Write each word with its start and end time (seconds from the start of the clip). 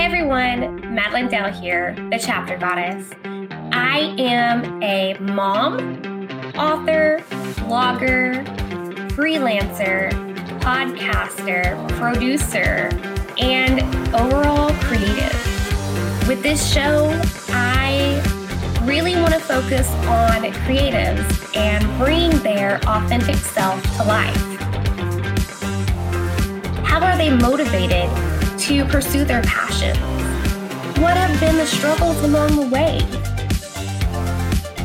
Hey 0.00 0.06
everyone, 0.06 0.80
Madilynn 0.96 1.28
Dale 1.28 1.52
here, 1.52 1.94
the 2.10 2.18
chapter 2.18 2.56
goddess. 2.56 3.10
I 3.70 4.14
am 4.18 4.82
a 4.82 5.12
mom, 5.20 5.76
author, 6.56 7.22
blogger, 7.68 8.42
freelancer, 9.10 10.10
podcaster, 10.60 11.76
producer, 11.98 12.88
and 13.36 13.82
overall 14.14 14.70
creative. 14.84 16.26
With 16.26 16.42
this 16.42 16.72
show, 16.72 17.10
I 17.50 18.22
really 18.84 19.16
want 19.16 19.34
to 19.34 19.40
focus 19.40 19.86
on 20.06 20.44
creatives 20.64 21.54
and 21.54 21.84
bring 21.98 22.30
their 22.38 22.80
authentic 22.86 23.36
self 23.36 23.82
to 23.98 24.04
life. 24.04 24.34
How 26.86 27.04
are 27.04 27.18
they 27.18 27.28
motivated 27.36 28.08
to 28.60 28.84
pursue 28.84 29.24
their 29.24 29.42
passions? 29.42 29.96
What 30.98 31.16
have 31.16 31.40
been 31.40 31.56
the 31.56 31.66
struggles 31.66 32.22
along 32.22 32.56
the 32.56 32.66
way? 32.68 32.98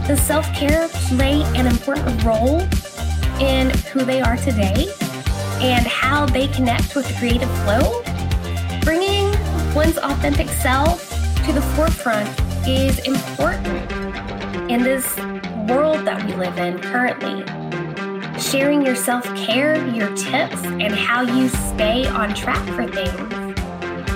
Does 0.07 0.21
self 0.21 0.45
care 0.53 0.87
play 1.09 1.41
an 1.55 1.67
important 1.67 2.23
role 2.23 2.61
in 3.41 3.69
who 3.91 4.05
they 4.05 4.21
are 4.21 4.37
today 4.37 4.87
and 5.59 5.85
how 5.85 6.25
they 6.25 6.47
connect 6.47 6.95
with 6.95 7.05
the 7.07 7.13
creative 7.15 7.49
flow? 7.63 8.01
Bringing 8.81 9.25
one's 9.73 9.97
authentic 9.97 10.47
self 10.47 11.09
to 11.45 11.51
the 11.51 11.61
forefront 11.75 12.29
is 12.65 12.99
important 12.99 13.91
in 14.71 14.83
this 14.83 15.17
world 15.67 16.05
that 16.05 16.23
we 16.25 16.33
live 16.35 16.57
in 16.57 16.79
currently. 16.79 17.43
Sharing 18.39 18.85
your 18.85 18.95
self 18.95 19.25
care, 19.35 19.85
your 19.87 20.15
tips, 20.15 20.63
and 20.63 20.93
how 20.93 21.23
you 21.23 21.49
stay 21.49 22.07
on 22.07 22.33
track 22.33 22.65
for 22.69 22.87
things 22.87 23.44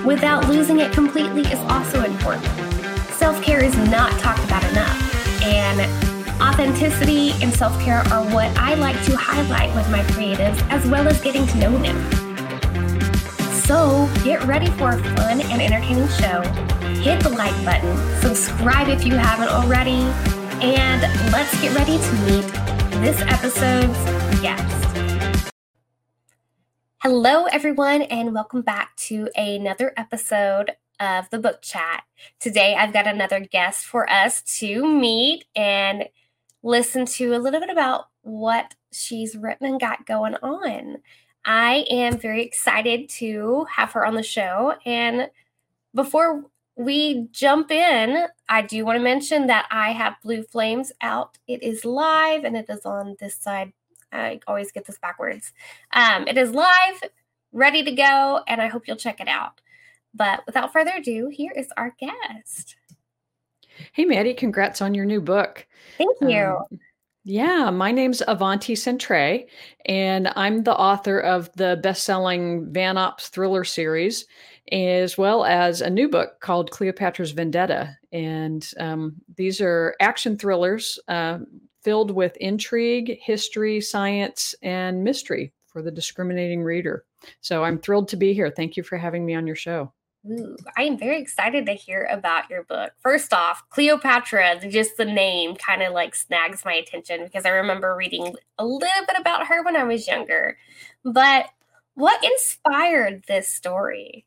without 0.06 0.48
losing 0.48 0.80
it 0.80 0.92
completely 0.92 1.42
is 1.42 1.60
also 1.72 2.04
important. 2.04 2.46
Self 3.14 3.42
care 3.42 3.64
is 3.64 3.76
not 3.90 4.12
talked 4.20 4.44
about 4.44 4.64
enough, 4.72 5.44
and 5.44 5.82
authenticity 6.42 7.32
and 7.44 7.54
self 7.54 7.80
care 7.82 8.00
are 8.12 8.24
what 8.34 8.56
I 8.58 8.76
like 8.76 9.02
to 9.06 9.16
highlight 9.16 9.74
with 9.76 9.90
my 9.90 10.02
creatives 10.14 10.62
as 10.70 10.86
well 10.90 11.08
as 11.08 11.22
getting 11.22 11.46
to 11.48 11.58
know 11.58 11.78
them. 11.78 11.98
So 13.70 14.10
get 14.24 14.44
ready 14.46 14.68
for 14.72 14.92
a 14.92 15.04
fun 15.16 15.42
and 15.42 15.62
entertaining 15.62 16.08
show. 16.08 16.42
Hit 17.04 17.22
the 17.22 17.30
like 17.30 17.54
button, 17.64 17.96
subscribe 18.22 18.88
if 18.88 19.06
you 19.06 19.16
haven't 19.16 19.50
already, 19.50 20.02
and 20.62 21.02
let's 21.32 21.60
get 21.62 21.76
ready 21.76 21.98
to 21.98 22.14
meet 22.26 22.46
this 23.02 23.22
episode's 23.22 24.42
guest. 24.42 24.79
Hello, 27.02 27.46
everyone, 27.46 28.02
and 28.02 28.34
welcome 28.34 28.62
back 28.62 28.94
to 28.98 29.30
another 29.38 29.94
episode 29.96 30.72
of 31.00 31.30
the 31.30 31.40
book 31.40 31.62
chat. 31.62 32.04
Today, 32.42 32.76
I've 32.76 32.92
got 32.92 33.08
another 33.08 33.40
guest 33.40 33.86
for 33.86 34.10
us 34.10 34.42
to 34.60 34.86
meet 34.86 35.46
and 35.56 36.10
listen 36.62 37.06
to 37.06 37.34
a 37.36 37.40
little 37.40 37.62
bit 37.62 37.70
about 37.70 38.08
what 38.24 38.76
she's 38.92 39.38
written 39.38 39.66
and 39.66 39.80
got 39.80 40.06
going 40.06 40.36
on. 40.44 40.98
I 41.46 41.86
am 41.90 42.18
very 42.18 42.44
excited 42.44 43.08
to 43.12 43.66
have 43.74 43.94
her 43.94 44.06
on 44.06 44.16
the 44.16 44.22
show. 44.22 44.74
And 44.86 45.30
before 45.96 46.44
we 46.76 47.30
jump 47.32 47.72
in, 47.72 48.26
I 48.50 48.62
do 48.62 48.84
want 48.84 48.98
to 48.98 49.04
mention 49.04 49.48
that 49.48 49.68
I 49.72 49.94
have 49.94 50.20
Blue 50.22 50.44
Flames 50.44 50.92
out. 51.00 51.38
It 51.48 51.64
is 51.64 51.86
live 51.86 52.44
and 52.44 52.58
it 52.58 52.66
is 52.68 52.86
on 52.86 53.16
this 53.22 53.36
side. 53.36 53.72
I 54.12 54.40
always 54.48 54.72
get 54.72 54.86
this 54.86 55.00
backwards. 55.00 55.54
Um, 55.94 56.28
it 56.28 56.38
is 56.38 56.52
live, 56.52 57.02
ready 57.52 57.84
to 57.84 57.92
go, 57.92 58.42
and 58.48 58.62
I 58.62 58.68
hope 58.68 58.88
you'll 58.88 58.98
check 58.98 59.20
it 59.20 59.28
out. 59.28 59.62
But 60.14 60.44
without 60.46 60.74
further 60.74 60.94
ado, 60.98 61.30
here 61.30 61.52
is 61.56 61.68
our 61.78 61.96
guest. 62.00 62.76
Hey, 63.94 64.06
Maddie, 64.06 64.34
congrats 64.34 64.82
on 64.82 64.94
your 64.94 65.06
new 65.06 65.22
book. 65.22 65.66
Thank 65.98 66.18
you. 66.22 66.58
Um, 66.72 66.80
yeah, 67.26 67.70
my 67.70 67.92
name's 67.92 68.24
Avanti 68.28 68.74
Centrae, 68.74 69.46
and 69.86 70.32
I'm 70.36 70.64
the 70.64 70.76
author 70.76 71.20
of 71.20 71.52
the 71.54 71.80
best 71.84 72.04
selling 72.04 72.72
Van 72.74 72.98
Ops 72.98 73.28
thriller 73.30 73.64
series 73.64 74.26
as 74.72 75.18
well 75.18 75.46
as 75.46 75.82
a 75.82 75.90
new 75.90 76.08
book 76.08 76.40
called 76.40 76.72
Cleopatra's 76.72 77.32
Vendetta. 77.32 77.98
And 78.12 78.68
um, 78.80 79.16
these 79.36 79.62
are 79.62 79.96
action 80.00 80.38
thrillers 80.38 81.00
uh, 81.08 81.40
filled 81.82 82.12
with 82.12 82.38
intrigue, 82.38 83.18
history, 83.22 83.82
science, 83.82 84.56
and 84.62 85.04
mystery 85.04 85.54
for 85.68 85.82
the 85.82 85.92
discriminating 85.92 86.64
reader. 86.64 87.06
So 87.42 87.64
I'm 87.64 87.80
thrilled 87.80 88.08
to 88.10 88.18
be 88.18 88.34
here. 88.34 88.50
Thank 88.50 88.78
you 88.78 88.84
for 88.84 88.98
having 88.98 89.26
me 89.26 89.36
on 89.36 89.48
your 89.48 89.56
show. 89.56 89.94
Ooh, 90.30 90.58
I 90.78 90.84
am 90.84 90.98
very 90.98 91.22
excited 91.22 91.66
to 91.66 91.74
hear 91.74 92.06
about 92.12 92.50
your 92.50 92.64
book. 92.64 92.92
First 93.00 93.34
off, 93.34 93.64
Cleopatra, 93.70 94.70
just 94.70 94.98
the 94.98 95.06
name 95.06 95.56
kind 95.56 95.82
of 95.82 95.94
like 95.94 96.14
snags 96.14 96.66
my 96.66 96.74
attention 96.74 97.24
because 97.24 97.46
I 97.46 97.50
remember 97.50 97.96
reading 97.96 98.36
a 98.58 98.66
little 98.66 99.06
bit 99.08 99.18
about 99.18 99.48
her 99.48 99.64
when 99.64 99.78
I 99.78 99.86
was 99.86 100.08
younger. 100.08 100.58
But 101.06 101.46
what 101.94 102.24
inspired 102.24 103.24
this 103.28 103.48
story? 103.48 104.26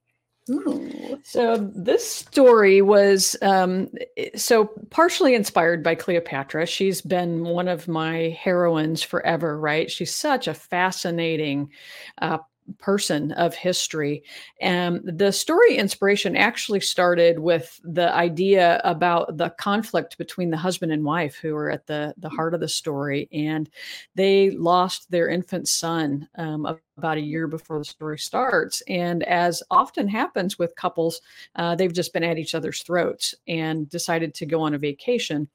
So 1.24 1.56
this 1.56 2.08
story 2.08 2.82
was 2.82 3.36
um, 3.42 3.88
so 4.34 4.70
partially 4.90 5.34
inspired 5.34 5.82
by 5.84 5.94
Cleopatra. 5.94 6.66
She's 6.66 7.00
been 7.00 7.44
one 7.44 7.68
of 7.68 7.86
my 7.86 8.36
heroines 8.40 9.02
forever, 9.02 9.58
right? 9.58 9.90
She's 9.90 10.14
such 10.14 10.48
a 10.48 10.54
fascinating 10.54 11.70
uh, 12.20 12.38
person 12.78 13.32
of 13.32 13.54
history. 13.54 14.22
And 14.60 15.00
the 15.04 15.32
story 15.32 15.76
inspiration 15.76 16.36
actually 16.36 16.80
started 16.80 17.38
with 17.38 17.80
the 17.84 18.12
idea 18.14 18.80
about 18.84 19.36
the 19.36 19.50
conflict 19.50 20.18
between 20.18 20.50
the 20.50 20.56
husband 20.56 20.92
and 20.92 21.04
wife 21.04 21.36
who 21.36 21.54
are 21.56 21.70
at 21.70 21.86
the, 21.86 22.14
the 22.18 22.28
heart 22.28 22.54
of 22.54 22.60
the 22.60 22.68
story. 22.68 23.28
And 23.32 23.68
they 24.14 24.50
lost 24.50 25.10
their 25.10 25.28
infant 25.28 25.68
son 25.68 26.28
um, 26.36 26.66
about 26.96 27.18
a 27.18 27.20
year 27.20 27.46
before 27.46 27.78
the 27.78 27.84
story 27.84 28.18
starts. 28.18 28.82
And 28.88 29.22
as 29.24 29.62
often 29.70 30.08
happens 30.08 30.58
with 30.58 30.76
couples, 30.76 31.20
uh, 31.56 31.74
they've 31.74 31.92
just 31.92 32.12
been 32.12 32.24
at 32.24 32.38
each 32.38 32.54
other's 32.54 32.82
throats 32.82 33.34
and 33.46 33.88
decided 33.88 34.34
to 34.34 34.46
go 34.46 34.60
on 34.60 34.74
a 34.74 34.78
vacation. 34.78 35.48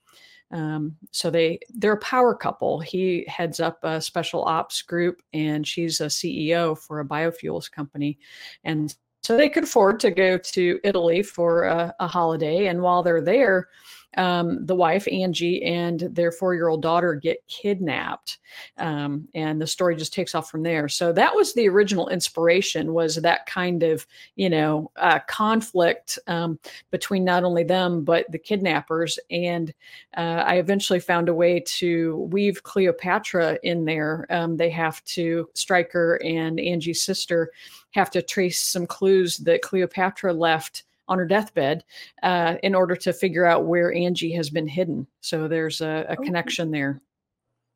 Um, 0.52 0.96
so 1.12 1.30
they 1.30 1.60
they're 1.70 1.94
a 1.94 2.00
power 2.00 2.34
couple. 2.34 2.80
He 2.80 3.26
heads 3.28 3.60
up 3.60 3.80
a 3.84 4.02
special 4.02 4.44
ops 4.44 4.82
group, 4.82 5.22
and 5.34 5.68
she's 5.68 6.00
a 6.02 6.06
CEO 6.06 6.78
for 6.78 7.00
a 7.00 7.06
biofuels 7.06 7.70
company, 7.70 8.18
and 8.64 8.96
so 9.24 9.36
they 9.36 9.50
could 9.50 9.66
afford 9.66 10.00
to 10.02 10.12
go 10.12 10.38
to 10.38 10.80
Italy 10.86 11.22
for 11.22 11.64
a, 11.64 11.94
a 12.00 12.08
holiday. 12.08 12.68
And 12.68 12.82
while 12.82 13.04
they're 13.04 13.22
there, 13.22 13.68
um, 14.16 14.66
the 14.66 14.76
wife 14.76 15.08
Angie 15.12 15.64
and 15.64 16.00
their 16.12 16.32
four-year-old 16.32 16.82
daughter 16.82 17.14
get 17.14 17.46
kidnapped, 17.48 18.40
um, 18.78 19.28
and 19.36 19.62
the 19.62 19.68
story 19.68 19.96
just 19.96 20.14
takes 20.14 20.34
off 20.34 20.50
from 20.50 20.64
there. 20.64 20.88
So 20.88 21.12
that 21.14 21.36
was 21.36 21.54
the 21.54 21.68
original 21.68 22.10
inspiration 22.10 22.94
was 22.94 23.16
that 23.16 23.46
kind 23.46 23.84
of 23.84 24.08
you 24.36 24.50
know 24.50 24.92
uh, 24.96 25.20
conflict 25.28 26.18
um, 26.28 26.60
between 26.92 27.24
not 27.24 27.44
only 27.44 27.64
them 27.64 28.04
but 28.04 28.26
the 28.32 28.40
kidnappers. 28.40 29.20
And 29.30 29.74
uh, 30.16 30.44
I 30.46 30.56
eventually 30.56 31.00
found 31.00 31.30
a 31.30 31.34
way 31.34 31.60
to 31.60 32.30
weave 32.32 32.64
Cleopatra 32.64 33.60
in 33.64 33.86
there. 33.86 34.26
Um, 34.30 34.58
they 34.58 34.70
have 34.70 35.04
to 35.06 35.50
Stryker 35.54 36.20
and 36.24 36.60
Angie's 36.60 37.04
sister 37.04 37.52
have 37.92 38.10
to 38.12 38.22
trace 38.22 38.62
some 38.62 38.86
clues 38.86 39.38
that 39.38 39.62
Cleopatra 39.62 40.34
left 40.34 40.84
on 41.08 41.18
her 41.18 41.26
deathbed 41.26 41.84
uh, 42.24 42.56
in 42.64 42.76
order 42.76 42.96
to 42.96 43.14
figure 43.14 43.46
out 43.46 43.66
where 43.66 43.94
Angie 43.94 44.34
has 44.34 44.50
been 44.50 44.68
hidden. 44.68 45.08
So 45.22 45.48
there's 45.48 45.82
a, 45.82 46.06
a 46.10 46.18
connection 46.18 46.72
there. 46.72 47.02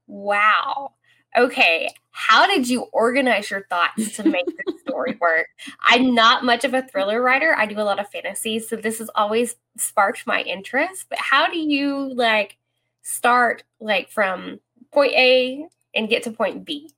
Wow. 0.08 0.94
Okay. 1.38 1.90
How 2.12 2.46
did 2.46 2.70
you 2.70 2.82
organize 2.92 3.50
your 3.50 3.66
thoughts 3.70 4.16
to 4.18 4.24
make 4.24 4.46
this 4.46 4.82
story 4.88 5.18
work? 5.22 5.48
I'm 5.80 6.14
not 6.14 6.44
much 6.44 6.66
of 6.66 6.74
a 6.74 6.82
thriller 6.82 7.22
writer. 7.22 7.56
I 7.58 7.66
do 7.66 7.80
a 7.80 7.84
lot 7.84 8.00
of 8.00 8.10
fantasy. 8.10 8.60
So 8.60 8.76
this 8.76 9.00
has 9.00 9.10
always 9.16 9.56
sparked 9.78 10.28
my 10.28 10.42
interest. 10.42 11.06
But 11.10 11.20
how 11.20 11.48
do 11.50 11.58
you 11.58 12.14
like 12.14 12.58
start 13.02 13.64
like 13.80 14.10
from 14.10 14.60
point 14.92 15.14
A 15.14 15.66
and 15.96 16.10
get 16.10 16.24
to 16.24 16.32
point 16.32 16.66
B? 16.66 16.92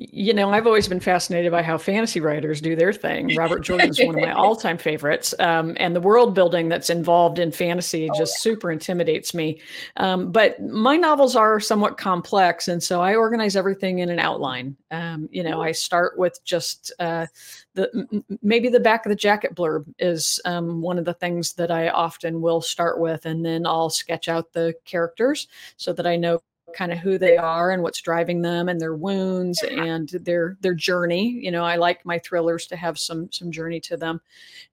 You 0.00 0.32
know, 0.32 0.50
I've 0.50 0.66
always 0.66 0.88
been 0.88 0.98
fascinated 0.98 1.52
by 1.52 1.62
how 1.62 1.76
fantasy 1.76 2.20
writers 2.20 2.62
do 2.62 2.74
their 2.74 2.90
thing. 2.90 3.34
Robert 3.36 3.60
Jordan's 3.60 4.00
one 4.00 4.14
of 4.14 4.20
my 4.22 4.32
all-time 4.32 4.78
favorites, 4.78 5.34
um, 5.38 5.76
and 5.78 5.94
the 5.94 6.00
world 6.00 6.34
building 6.34 6.70
that's 6.70 6.88
involved 6.88 7.38
in 7.38 7.52
fantasy 7.52 8.08
oh, 8.10 8.18
just 8.18 8.36
yeah. 8.36 8.40
super 8.40 8.70
intimidates 8.70 9.34
me. 9.34 9.60
Um, 9.98 10.32
but 10.32 10.58
my 10.62 10.96
novels 10.96 11.36
are 11.36 11.60
somewhat 11.60 11.98
complex, 11.98 12.66
and 12.66 12.82
so 12.82 13.02
I 13.02 13.14
organize 13.14 13.56
everything 13.56 13.98
in 13.98 14.08
an 14.08 14.18
outline. 14.18 14.74
Um, 14.90 15.28
you 15.30 15.42
know, 15.42 15.60
I 15.60 15.72
start 15.72 16.16
with 16.16 16.42
just 16.44 16.92
uh, 16.98 17.26
the 17.74 18.22
maybe 18.42 18.70
the 18.70 18.80
back 18.80 19.04
of 19.04 19.10
the 19.10 19.16
jacket 19.16 19.54
blurb 19.54 19.84
is 19.98 20.40
um, 20.46 20.80
one 20.80 20.98
of 20.98 21.04
the 21.04 21.14
things 21.14 21.52
that 21.54 21.70
I 21.70 21.90
often 21.90 22.40
will 22.40 22.62
start 22.62 22.98
with, 22.98 23.26
and 23.26 23.44
then 23.44 23.66
I'll 23.66 23.90
sketch 23.90 24.28
out 24.28 24.54
the 24.54 24.74
characters 24.86 25.46
so 25.76 25.92
that 25.92 26.06
I 26.06 26.16
know 26.16 26.40
kind 26.74 26.92
of 26.92 26.98
who 26.98 27.18
they 27.18 27.36
are 27.36 27.70
and 27.70 27.82
what's 27.82 28.00
driving 28.00 28.42
them 28.42 28.68
and 28.68 28.80
their 28.80 28.94
wounds 28.94 29.62
and 29.62 30.08
their 30.08 30.56
their 30.60 30.74
journey 30.74 31.28
you 31.28 31.50
know 31.50 31.64
i 31.64 31.76
like 31.76 32.04
my 32.04 32.18
thrillers 32.18 32.66
to 32.66 32.76
have 32.76 32.98
some 32.98 33.30
some 33.32 33.50
journey 33.50 33.80
to 33.80 33.96
them. 33.96 34.20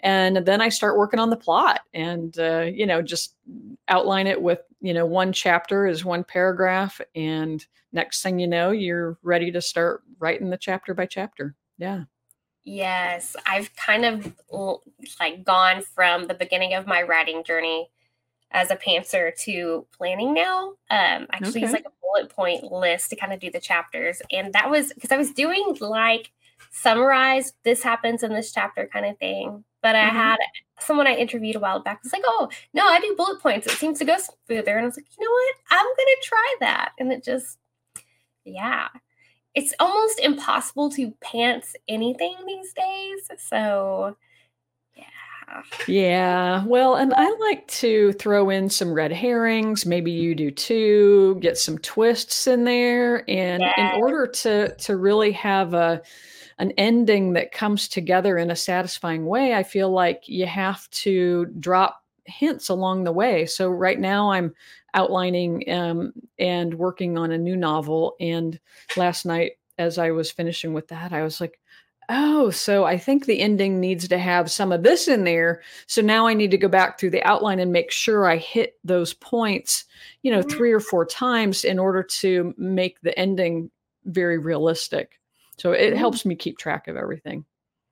And 0.01 0.38
then 0.38 0.61
i 0.61 0.69
start 0.69 0.97
working 0.97 1.19
on 1.19 1.29
the 1.29 1.38
plot 1.38 1.81
and 1.94 2.38
uh, 2.39 2.61
you 2.61 2.85
know 2.85 3.01
just 3.01 3.35
outline 3.88 4.27
it 4.27 4.41
with 4.41 4.59
you 4.81 4.94
know 4.94 5.05
one 5.05 5.33
chapter 5.33 5.88
is 5.88 6.05
one 6.05 6.23
paragraph 6.23 7.01
and 7.15 7.65
next 7.91 8.21
thing 8.21 8.39
you 8.39 8.47
know 8.47 8.71
you're 8.71 9.17
ready 9.23 9.51
to 9.51 9.61
start 9.61 10.03
writing 10.19 10.49
the 10.49 10.57
chapter 10.57 10.94
by 10.94 11.05
chapter. 11.05 11.55
Yeah. 11.77 12.03
Yes 12.63 13.35
i've 13.45 13.73
kind 13.75 14.05
of 14.05 14.33
like 15.19 15.44
gone 15.44 15.81
from 15.81 16.27
the 16.27 16.33
beginning 16.33 16.73
of 16.73 16.85
my 16.85 17.01
writing 17.01 17.44
journey 17.44 17.89
as 18.51 18.71
a 18.71 18.75
pantser 18.75 19.35
to 19.44 19.85
planning 19.95 20.33
now. 20.33 20.69
Um, 20.89 21.27
actually, 21.31 21.49
okay. 21.49 21.61
use 21.61 21.71
like 21.71 21.85
a 21.85 21.91
bullet 22.01 22.29
point 22.29 22.71
list 22.71 23.09
to 23.09 23.15
kind 23.15 23.33
of 23.33 23.39
do 23.39 23.51
the 23.51 23.59
chapters, 23.59 24.21
and 24.31 24.53
that 24.53 24.69
was 24.69 24.94
because 24.94 25.11
I 25.11 25.17
was 25.17 25.31
doing 25.31 25.77
like 25.79 26.31
summarize 26.71 27.53
this 27.63 27.83
happens 27.83 28.23
in 28.23 28.33
this 28.33 28.51
chapter 28.51 28.89
kind 28.91 29.05
of 29.05 29.17
thing. 29.17 29.63
But 29.81 29.95
I 29.95 30.07
mm-hmm. 30.07 30.17
had 30.17 30.38
someone 30.79 31.07
I 31.07 31.15
interviewed 31.15 31.55
a 31.55 31.59
while 31.59 31.79
back 31.79 32.03
was 32.03 32.13
like, 32.13 32.23
"Oh 32.25 32.49
no, 32.73 32.85
I 32.85 32.99
do 32.99 33.15
bullet 33.15 33.41
points. 33.41 33.67
It 33.67 33.73
seems 33.73 33.99
to 33.99 34.05
go 34.05 34.17
smoother." 34.17 34.75
And 34.75 34.83
I 34.83 34.85
was 34.85 34.97
like, 34.97 35.05
"You 35.17 35.25
know 35.25 35.31
what? 35.31 35.55
I'm 35.69 35.85
gonna 35.85 36.21
try 36.23 36.55
that." 36.61 36.91
And 36.99 37.11
it 37.11 37.23
just, 37.23 37.57
yeah, 38.44 38.88
it's 39.53 39.73
almost 39.79 40.19
impossible 40.19 40.89
to 40.91 41.13
pants 41.21 41.75
anything 41.88 42.35
these 42.45 42.73
days. 42.73 43.29
So 43.49 44.17
yeah. 45.88 46.63
Well, 46.65 46.95
and 46.95 47.13
I 47.15 47.29
like 47.39 47.67
to 47.67 48.13
throw 48.13 48.49
in 48.49 48.69
some 48.69 48.94
red 48.94 49.11
herrings. 49.11 49.85
Maybe 49.85 50.11
you 50.11 50.35
do 50.35 50.51
too. 50.51 51.38
Get 51.41 51.57
some 51.57 51.77
twists 51.79 52.47
in 52.47 52.63
there, 52.63 53.29
and 53.29 53.61
yes. 53.61 53.73
in 53.77 54.01
order 54.01 54.27
to 54.27 54.75
to 54.75 54.97
really 54.97 55.31
have 55.33 55.73
a 55.73 56.01
an 56.59 56.71
ending 56.77 57.33
that 57.33 57.51
comes 57.51 57.88
together 57.88 58.38
in 58.38 58.49
a 58.49 58.55
satisfying 58.55 59.25
way, 59.25 59.53
I 59.53 59.63
feel 59.63 59.91
like 59.91 60.23
you 60.27 60.47
have 60.47 60.89
to 60.89 61.45
drop 61.59 62.03
hints 62.25 62.69
along 62.69 63.03
the 63.03 63.11
way. 63.11 63.45
So 63.45 63.69
right 63.69 63.99
now, 63.99 64.31
I'm 64.31 64.53
outlining 64.94 65.69
um, 65.71 66.13
and 66.39 66.73
working 66.73 67.17
on 67.17 67.31
a 67.31 67.38
new 67.38 67.55
novel, 67.55 68.15
and 68.19 68.59
last 68.95 69.25
night 69.25 69.53
as 69.77 69.97
I 69.97 70.11
was 70.11 70.31
finishing 70.31 70.73
with 70.73 70.88
that, 70.88 71.13
I 71.13 71.21
was 71.21 71.39
like, 71.39 71.59
Oh, 72.09 72.50
so 72.51 72.86
I 72.86 72.98
think 72.98 73.25
the 73.25 73.42
ending 73.42 73.81
needs 73.81 74.07
to 74.07 74.18
have 74.18 74.50
some 74.50 74.71
of 74.71 74.83
this 74.83 75.09
in 75.09 75.25
there. 75.25 75.62
So 75.88 76.01
now 76.01 76.25
I 76.25 76.33
need 76.33 76.51
to 76.51 76.57
go 76.57 76.69
back 76.69 76.98
through 76.98 77.09
the 77.09 77.24
outline 77.24 77.59
and 77.59 77.71
make 77.71 77.92
sure 77.92 78.25
I 78.25 78.38
hit 78.38 78.75
those 78.83 79.13
points, 79.13 79.83
you 80.21 80.31
know, 80.31 80.42
three 80.42 80.71
or 80.71 80.80
four 80.80 81.06
times 81.06 81.65
in 81.65 81.77
order 81.77 82.04
to 82.04 82.54
make 82.57 83.01
the 83.01 83.18
ending 83.19 83.69
very 84.06 84.38
realistic. 84.38 85.19
So 85.57 85.74
it 85.74 85.98
helps 85.98 86.25
me 86.25 86.36
keep 86.36 86.57
track 86.57 86.88
of 86.88 86.95
everything. 86.95 87.44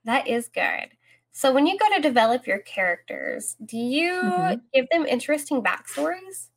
That 0.05 0.27
is 0.27 0.47
good. 0.47 0.89
So 1.33 1.51
when 1.51 1.67
you 1.67 1.77
go 1.77 1.93
to 1.95 2.01
develop 2.01 2.47
your 2.47 2.59
characters, 2.59 3.57
do 3.65 3.77
you 3.77 4.21
mm-hmm. 4.23 4.59
give 4.73 4.85
them 4.91 5.05
interesting 5.05 5.61
backstories? 5.61 6.47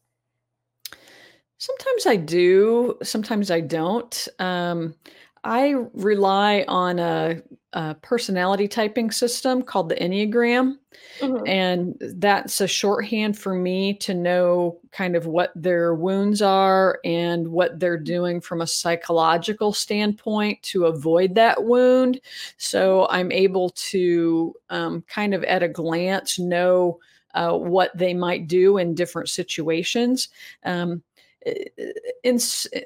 Sometimes 1.57 2.07
I 2.07 2.15
do, 2.15 2.97
sometimes 3.03 3.51
I 3.51 3.61
don't. 3.61 4.29
Um, 4.39 4.95
I 5.49 5.77
rely 5.95 6.67
on 6.69 6.99
a, 6.99 7.41
a, 7.73 7.95
personality 7.95 8.69
typing 8.69 9.11
system 9.11 9.63
called 9.63 9.89
the 9.89 9.95
Enneagram. 9.95 10.75
Mm-hmm. 11.21 11.47
And 11.47 11.97
that's 12.19 12.61
a 12.61 12.67
shorthand 12.67 13.39
for 13.39 13.55
me 13.55 13.95
to 13.95 14.13
know 14.13 14.79
kind 14.93 15.17
of 15.17 15.25
what 15.25 15.51
their 15.55 15.95
wounds 15.95 16.43
are 16.43 17.01
and 17.03 17.49
what 17.49 17.81
they're 17.81 17.99
doing 17.99 18.43
from 18.43 18.61
a 18.61 18.67
psychological 18.67 19.73
standpoint 19.73 20.63
to 20.65 20.85
avoid 20.85 21.35
that 21.37 21.65
wound. 21.65 22.21
So 22.59 23.07
I'm 23.09 23.33
able 23.33 23.71
to 23.71 24.55
um, 24.69 25.03
kind 25.09 25.33
of 25.33 25.45
at 25.45 25.63
a 25.63 25.69
glance 25.69 26.39
know 26.39 27.01
uh, 27.33 27.57
what 27.57 27.97
they 27.97 28.13
might 28.13 28.49
do 28.49 28.77
in 28.77 28.95
different 28.95 29.31
situations. 29.31 30.29
Um, 30.65 31.03
in 31.45 32.39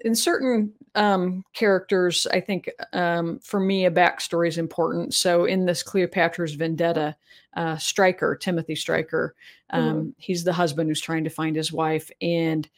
in 0.05 0.15
certain 0.15 0.73
um, 0.95 1.45
characters, 1.55 2.27
I 2.31 2.41
think 2.41 2.71
um, 2.93 3.39
for 3.41 3.61
me 3.61 3.87
a 3.87 3.91
backstory 3.91 4.49
is 4.49 4.59
important. 4.59 5.15
So 5.15 5.45
in 5.45 5.65
this 5.65 5.83
Cleopatra's 5.83 6.55
Vendetta, 6.55 7.17
uh, 7.57 7.77
Stryker 7.77 8.37
Timothy 8.37 8.75
Stryker, 8.75 9.35
um, 9.71 9.83
mm-hmm. 9.83 10.09
he's 10.19 10.45
the 10.45 10.53
husband 10.53 10.89
who's 10.89 11.01
trying 11.01 11.25
to 11.25 11.31
find 11.31 11.57
his 11.57 11.73
wife, 11.73 12.11
and 12.21 12.69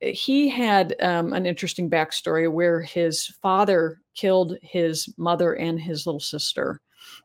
he 0.00 0.48
had 0.48 0.96
um, 1.00 1.32
an 1.32 1.44
interesting 1.44 1.90
backstory 1.90 2.50
where 2.50 2.80
his 2.80 3.26
father 3.42 4.00
killed 4.14 4.56
his 4.62 5.12
mother 5.18 5.54
and 5.54 5.78
his 5.78 6.06
little 6.06 6.20
sister 6.20 6.80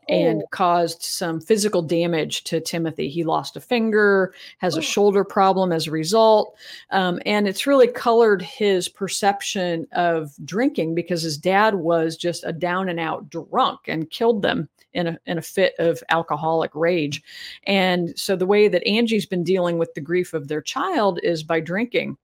and 0.10 0.42
oh. 0.44 0.48
caused 0.52 1.02
some 1.02 1.40
physical 1.40 1.82
damage 1.82 2.44
to 2.46 2.60
Timothy. 2.60 3.10
He 3.10 3.24
lost 3.24 3.56
a 3.56 3.62
finger, 3.62 4.34
has 4.60 4.76
a 4.76 4.80
oh. 4.80 4.82
shoulder 4.82 5.24
problem 5.24 5.72
as 5.72 5.88
a 5.88 5.92
result. 5.92 6.56
Um, 6.92 7.20
and 7.26 7.48
it's 7.48 7.68
really 7.68 7.88
colored 7.88 8.42
his 8.42 8.88
perception 8.88 9.88
of 9.94 10.34
drinking 10.46 10.96
because 10.96 11.22
his 11.22 11.38
dad 11.38 11.76
was 11.76 12.18
just 12.18 12.44
a 12.44 12.54
down 12.54 12.90
and 12.90 13.00
out 13.00 13.30
drunk 13.30 13.82
and 13.88 14.10
killed 14.10 14.42
them 14.42 14.70
in 14.94 15.08
a, 15.08 15.20
in 15.26 15.38
a 15.38 15.42
fit 15.42 15.76
of 15.78 16.02
alcoholic 16.10 16.72
rage. 16.74 17.22
And 17.68 18.18
so 18.18 18.36
the 18.36 18.46
way 18.46 18.68
that 18.68 18.88
Angie's 18.88 19.26
been 19.26 19.44
dealing 19.44 19.78
with 19.78 19.94
the 19.94 20.02
grief 20.02 20.34
of 20.34 20.48
their 20.48 20.62
child 20.62 21.20
is 21.22 21.44
by 21.44 21.60
drinking. 21.60 22.18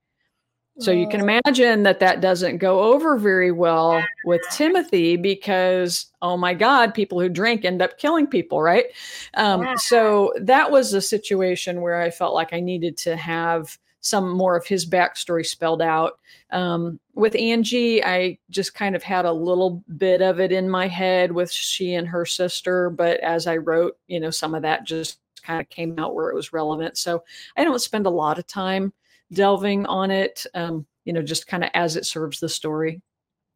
So 0.78 0.90
you 0.90 1.06
can 1.06 1.20
imagine 1.20 1.82
that 1.82 2.00
that 2.00 2.20
doesn't 2.22 2.56
go 2.56 2.80
over 2.80 3.18
very 3.18 3.52
well 3.52 4.02
with 4.24 4.40
Timothy 4.52 5.16
because, 5.16 6.06
oh 6.22 6.36
my 6.38 6.54
God, 6.54 6.94
people 6.94 7.20
who 7.20 7.28
drink 7.28 7.64
end 7.64 7.82
up 7.82 7.98
killing 7.98 8.26
people, 8.26 8.62
right? 8.62 8.86
Um, 9.34 9.76
so 9.76 10.32
that 10.40 10.70
was 10.70 10.94
a 10.94 11.02
situation 11.02 11.82
where 11.82 12.00
I 12.00 12.10
felt 12.10 12.34
like 12.34 12.54
I 12.54 12.60
needed 12.60 12.96
to 12.98 13.16
have 13.16 13.78
some 14.00 14.30
more 14.30 14.56
of 14.56 14.66
his 14.66 14.88
backstory 14.88 15.46
spelled 15.46 15.82
out. 15.82 16.18
Um, 16.50 16.98
with 17.14 17.36
Angie, 17.36 18.02
I 18.02 18.38
just 18.50 18.74
kind 18.74 18.96
of 18.96 19.02
had 19.02 19.26
a 19.26 19.32
little 19.32 19.84
bit 19.96 20.22
of 20.22 20.40
it 20.40 20.52
in 20.52 20.68
my 20.68 20.88
head 20.88 21.32
with 21.32 21.52
she 21.52 21.94
and 21.94 22.08
her 22.08 22.24
sister, 22.24 22.90
but 22.90 23.20
as 23.20 23.46
I 23.46 23.58
wrote, 23.58 23.98
you 24.08 24.18
know, 24.18 24.30
some 24.30 24.54
of 24.54 24.62
that 24.62 24.84
just 24.84 25.18
kind 25.42 25.60
of 25.60 25.68
came 25.68 25.98
out 25.98 26.14
where 26.14 26.30
it 26.30 26.34
was 26.34 26.52
relevant. 26.52 26.96
So 26.96 27.22
I 27.56 27.64
don't 27.64 27.80
spend 27.80 28.06
a 28.06 28.10
lot 28.10 28.38
of 28.38 28.46
time 28.46 28.92
delving 29.32 29.86
on 29.86 30.10
it, 30.10 30.46
um, 30.54 30.86
you 31.04 31.12
know, 31.12 31.22
just 31.22 31.46
kind 31.46 31.64
of 31.64 31.70
as 31.74 31.96
it 31.96 32.06
serves 32.06 32.40
the 32.40 32.48
story. 32.48 33.00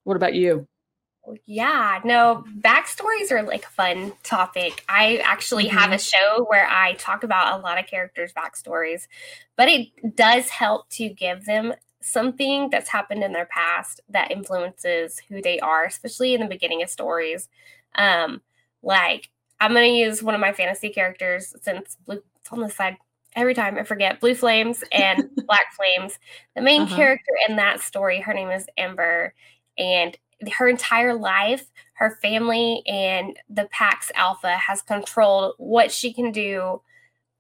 What 0.05 0.17
about 0.17 0.35
you? 0.35 0.67
Yeah, 1.45 2.01
no, 2.05 2.45
backstories 2.61 3.33
are 3.33 3.43
like 3.43 3.65
a 3.65 3.71
fun 3.71 4.13
topic. 4.23 4.85
I 4.89 5.17
actually 5.25 5.67
mm-hmm. 5.67 5.77
have 5.77 5.93
a 5.93 5.99
show 5.99 6.45
where 6.49 6.69
I 6.69 6.93
talk 6.95 7.25
about 7.25 7.59
a 7.59 7.63
lot 7.63 7.79
of 7.79 7.87
characters' 7.87 8.33
backstories, 8.33 9.09
but 9.57 9.69
it 9.69 10.15
does 10.15 10.49
help 10.49 10.89
to 10.91 11.09
give 11.09 11.45
them 11.45 11.75
something 12.01 12.71
that's 12.71 12.89
happened 12.89 13.25
in 13.25 13.33
their 13.33 13.47
past 13.47 14.01
that 14.09 14.31
influences 14.31 15.21
who 15.29 15.43
they 15.43 15.59
are, 15.59 15.85
especially 15.85 16.35
in 16.35 16.41
the 16.41 16.47
beginning 16.47 16.83
of 16.83 16.91
stories. 16.91 17.49
Um, 17.97 18.43
like 18.83 19.31
I'm 19.59 19.73
gonna 19.73 19.87
use 19.87 20.23
one 20.23 20.35
of 20.35 20.41
my 20.41 20.53
fantasy 20.53 20.91
characters 20.91 21.55
since 21.61 21.97
Blue 22.07 22.23
it's 22.47 22.53
on 22.53 22.61
the 22.61 22.71
side 22.71 22.97
every 23.37 23.55
time 23.55 23.77
I 23.77 23.85
forget 23.85 24.21
Blue 24.21 24.35
Flames 24.35 24.83
and 24.91 25.29
Black 25.47 25.67
Flames. 25.77 26.19
The 26.57 26.63
main 26.63 26.83
uh-huh. 26.83 26.97
character 26.97 27.33
in 27.49 27.57
that 27.57 27.81
story, 27.81 28.21
her 28.23 28.35
name 28.35 28.51
is 28.51 28.67
Ember, 28.77 29.35
and 29.79 30.17
her 30.59 30.69
entire 30.69 31.15
life, 31.15 31.71
her 31.95 32.19
family 32.23 32.83
and 32.87 33.39
the 33.49 33.69
Pax 33.71 34.11
Alpha 34.15 34.57
has 34.57 34.83
controlled 34.83 35.55
what 35.59 35.93
she 35.93 36.13
can 36.13 36.33
do, 36.33 36.83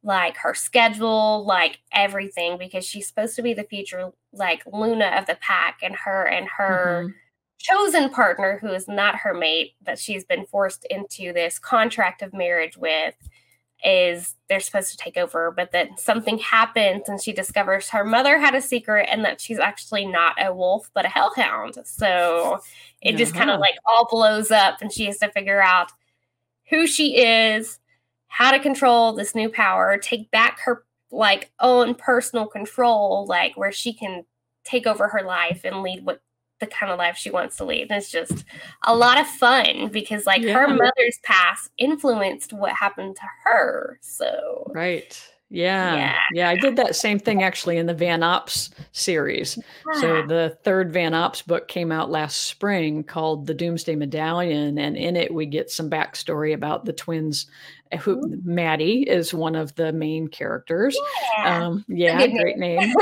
like 0.02 0.36
her 0.38 0.54
schedule, 0.54 1.44
like 1.44 1.80
everything, 1.92 2.56
because 2.58 2.84
she's 2.84 3.08
supposed 3.08 3.36
to 3.36 3.42
be 3.42 3.54
the 3.54 3.64
future, 3.64 4.10
like 4.32 4.62
Luna 4.70 5.06
of 5.18 5.26
the 5.26 5.36
pack, 5.40 5.80
and 5.82 5.96
her 5.96 6.24
and 6.24 6.46
her. 6.56 7.04
Mm-hmm. 7.04 7.12
Chosen 7.58 8.10
partner, 8.10 8.58
who 8.60 8.68
is 8.68 8.86
not 8.86 9.16
her 9.16 9.32
mate, 9.32 9.72
that 9.82 9.98
she's 9.98 10.24
been 10.24 10.44
forced 10.44 10.86
into 10.90 11.32
this 11.32 11.58
contract 11.58 12.20
of 12.20 12.34
marriage 12.34 12.76
with, 12.76 13.14
is 13.84 14.34
they're 14.48 14.60
supposed 14.60 14.90
to 14.90 14.96
take 14.96 15.16
over, 15.16 15.50
but 15.50 15.72
then 15.72 15.96
something 15.96 16.38
happens 16.38 17.08
and 17.08 17.20
she 17.20 17.32
discovers 17.32 17.90
her 17.90 18.04
mother 18.04 18.38
had 18.38 18.54
a 18.54 18.62
secret 18.62 19.08
and 19.10 19.24
that 19.24 19.40
she's 19.40 19.58
actually 19.58 20.06
not 20.06 20.34
a 20.42 20.52
wolf 20.52 20.90
but 20.94 21.04
a 21.04 21.08
hellhound. 21.08 21.76
So 21.84 22.60
it 23.02 23.10
uh-huh. 23.10 23.18
just 23.18 23.34
kind 23.34 23.50
of 23.50 23.60
like 23.60 23.74
all 23.86 24.06
blows 24.10 24.50
up 24.50 24.80
and 24.80 24.92
she 24.92 25.06
has 25.06 25.18
to 25.18 25.30
figure 25.30 25.62
out 25.62 25.92
who 26.70 26.86
she 26.86 27.18
is, 27.18 27.78
how 28.28 28.50
to 28.50 28.58
control 28.58 29.12
this 29.12 29.34
new 29.34 29.48
power, 29.48 29.98
take 29.98 30.30
back 30.30 30.60
her 30.60 30.84
like 31.10 31.52
own 31.60 31.94
personal 31.94 32.46
control, 32.46 33.26
like 33.28 33.56
where 33.56 33.72
she 33.72 33.92
can 33.92 34.24
take 34.64 34.86
over 34.86 35.08
her 35.08 35.22
life 35.22 35.60
and 35.64 35.82
lead 35.82 36.04
what 36.04 36.20
the 36.58 36.66
kind 36.66 36.90
of 36.92 36.98
life 36.98 37.16
she 37.16 37.30
wants 37.30 37.56
to 37.56 37.64
lead. 37.64 37.88
And 37.90 37.98
it's 37.98 38.10
just 38.10 38.44
a 38.84 38.94
lot 38.94 39.20
of 39.20 39.26
fun 39.26 39.88
because 39.88 40.26
like 40.26 40.42
yeah. 40.42 40.54
her 40.54 40.68
mother's 40.68 41.18
past 41.22 41.70
influenced 41.78 42.52
what 42.52 42.72
happened 42.72 43.16
to 43.16 43.26
her. 43.44 43.98
So 44.02 44.70
Right. 44.74 45.20
Yeah, 45.48 45.94
yeah. 45.94 46.18
Yeah. 46.32 46.48
I 46.48 46.56
did 46.56 46.74
that 46.76 46.96
same 46.96 47.20
thing 47.20 47.44
actually 47.44 47.76
in 47.76 47.86
the 47.86 47.94
Van 47.94 48.24
Ops 48.24 48.70
series. 48.90 49.56
Yeah. 49.92 50.00
So 50.00 50.26
the 50.26 50.58
third 50.64 50.92
Van 50.92 51.14
Ops 51.14 51.42
book 51.42 51.68
came 51.68 51.92
out 51.92 52.10
last 52.10 52.46
spring 52.46 53.04
called 53.04 53.46
The 53.46 53.54
Doomsday 53.54 53.94
Medallion. 53.94 54.76
And 54.78 54.96
in 54.96 55.14
it, 55.14 55.32
we 55.32 55.46
get 55.46 55.70
some 55.70 55.88
backstory 55.88 56.52
about 56.52 56.84
the 56.84 56.92
twins 56.92 57.46
who 58.00 58.40
Maddie 58.44 59.02
is 59.02 59.32
one 59.32 59.54
of 59.54 59.74
the 59.74 59.92
main 59.92 60.28
characters. 60.28 60.96
Yeah, 61.38 61.66
um, 61.66 61.84
yeah 61.88 62.26
great 62.26 62.58
name. 62.58 62.92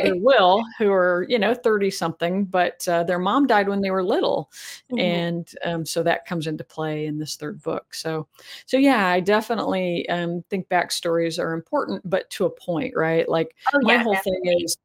and 0.00 0.22
Will, 0.22 0.64
who 0.78 0.92
are 0.92 1.26
you 1.28 1.38
know 1.38 1.54
thirty 1.54 1.90
something, 1.90 2.44
but 2.44 2.86
uh, 2.88 3.04
their 3.04 3.18
mom 3.18 3.46
died 3.46 3.68
when 3.68 3.80
they 3.80 3.90
were 3.90 4.04
little, 4.04 4.50
mm-hmm. 4.90 4.98
and 4.98 5.50
um, 5.64 5.86
so 5.86 6.02
that 6.02 6.26
comes 6.26 6.46
into 6.46 6.64
play 6.64 7.06
in 7.06 7.18
this 7.18 7.36
third 7.36 7.62
book. 7.62 7.94
So, 7.94 8.26
so 8.66 8.76
yeah, 8.76 9.08
I 9.08 9.20
definitely 9.20 10.08
um, 10.08 10.44
think 10.50 10.68
backstories 10.68 11.38
are 11.38 11.52
important, 11.52 12.08
but 12.08 12.28
to 12.30 12.46
a 12.46 12.50
point, 12.50 12.94
right? 12.96 13.28
Like 13.28 13.54
oh, 13.74 13.80
my 13.82 13.94
yeah, 13.94 14.02
whole 14.02 14.14
definitely. 14.14 14.50
thing 14.50 14.60
is 14.64 14.76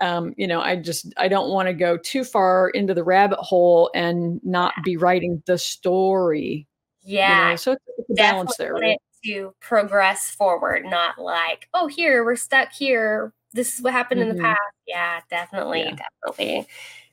um, 0.00 0.34
you 0.36 0.46
know, 0.46 0.60
I 0.60 0.76
just 0.76 1.12
I 1.16 1.28
don't 1.28 1.50
want 1.50 1.68
to 1.68 1.74
go 1.74 1.96
too 1.96 2.24
far 2.24 2.70
into 2.70 2.94
the 2.94 3.04
rabbit 3.04 3.38
hole 3.38 3.90
and 3.94 4.40
not 4.44 4.72
be 4.82 4.96
writing 4.96 5.42
the 5.46 5.58
story 5.58 6.66
yeah. 7.02 7.44
You 7.44 7.50
know, 7.50 7.56
so 7.56 7.72
it's 7.72 8.10
a 8.10 8.14
balance 8.14 8.56
there. 8.56 8.74
Right? 8.74 8.98
To 9.24 9.54
progress 9.60 10.30
forward, 10.30 10.84
not 10.86 11.18
like, 11.18 11.68
oh, 11.74 11.86
here, 11.86 12.24
we're 12.24 12.36
stuck 12.36 12.72
here. 12.72 13.34
This 13.52 13.74
is 13.74 13.82
what 13.82 13.92
happened 13.92 14.20
mm-hmm. 14.20 14.30
in 14.30 14.36
the 14.36 14.42
mm-hmm. 14.42 14.52
past. 14.52 14.74
Yeah, 14.86 15.20
definitely. 15.28 15.82
Yeah. 15.82 15.96
Definitely. 16.24 16.66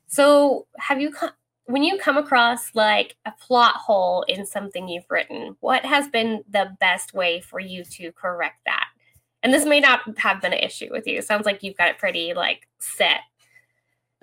So, 0.07 0.67
have 0.77 1.01
you, 1.01 1.13
when 1.65 1.83
you 1.83 1.97
come 1.97 2.17
across 2.17 2.73
like 2.75 3.17
a 3.25 3.31
plot 3.31 3.75
hole 3.75 4.23
in 4.29 4.45
something 4.45 4.87
you've 4.87 5.09
written, 5.09 5.57
what 5.59 5.85
has 5.85 6.07
been 6.07 6.43
the 6.49 6.75
best 6.79 7.13
way 7.13 7.41
for 7.41 7.59
you 7.59 7.83
to 7.83 8.13
correct 8.13 8.59
that? 8.65 8.87
And 9.43 9.53
this 9.53 9.65
may 9.65 9.79
not 9.79 10.17
have 10.17 10.41
been 10.41 10.53
an 10.53 10.59
issue 10.59 10.87
with 10.91 11.07
you. 11.07 11.17
It 11.17 11.25
sounds 11.25 11.45
like 11.45 11.63
you've 11.63 11.77
got 11.77 11.89
it 11.89 11.97
pretty 11.97 12.33
like 12.33 12.67
set 12.79 13.19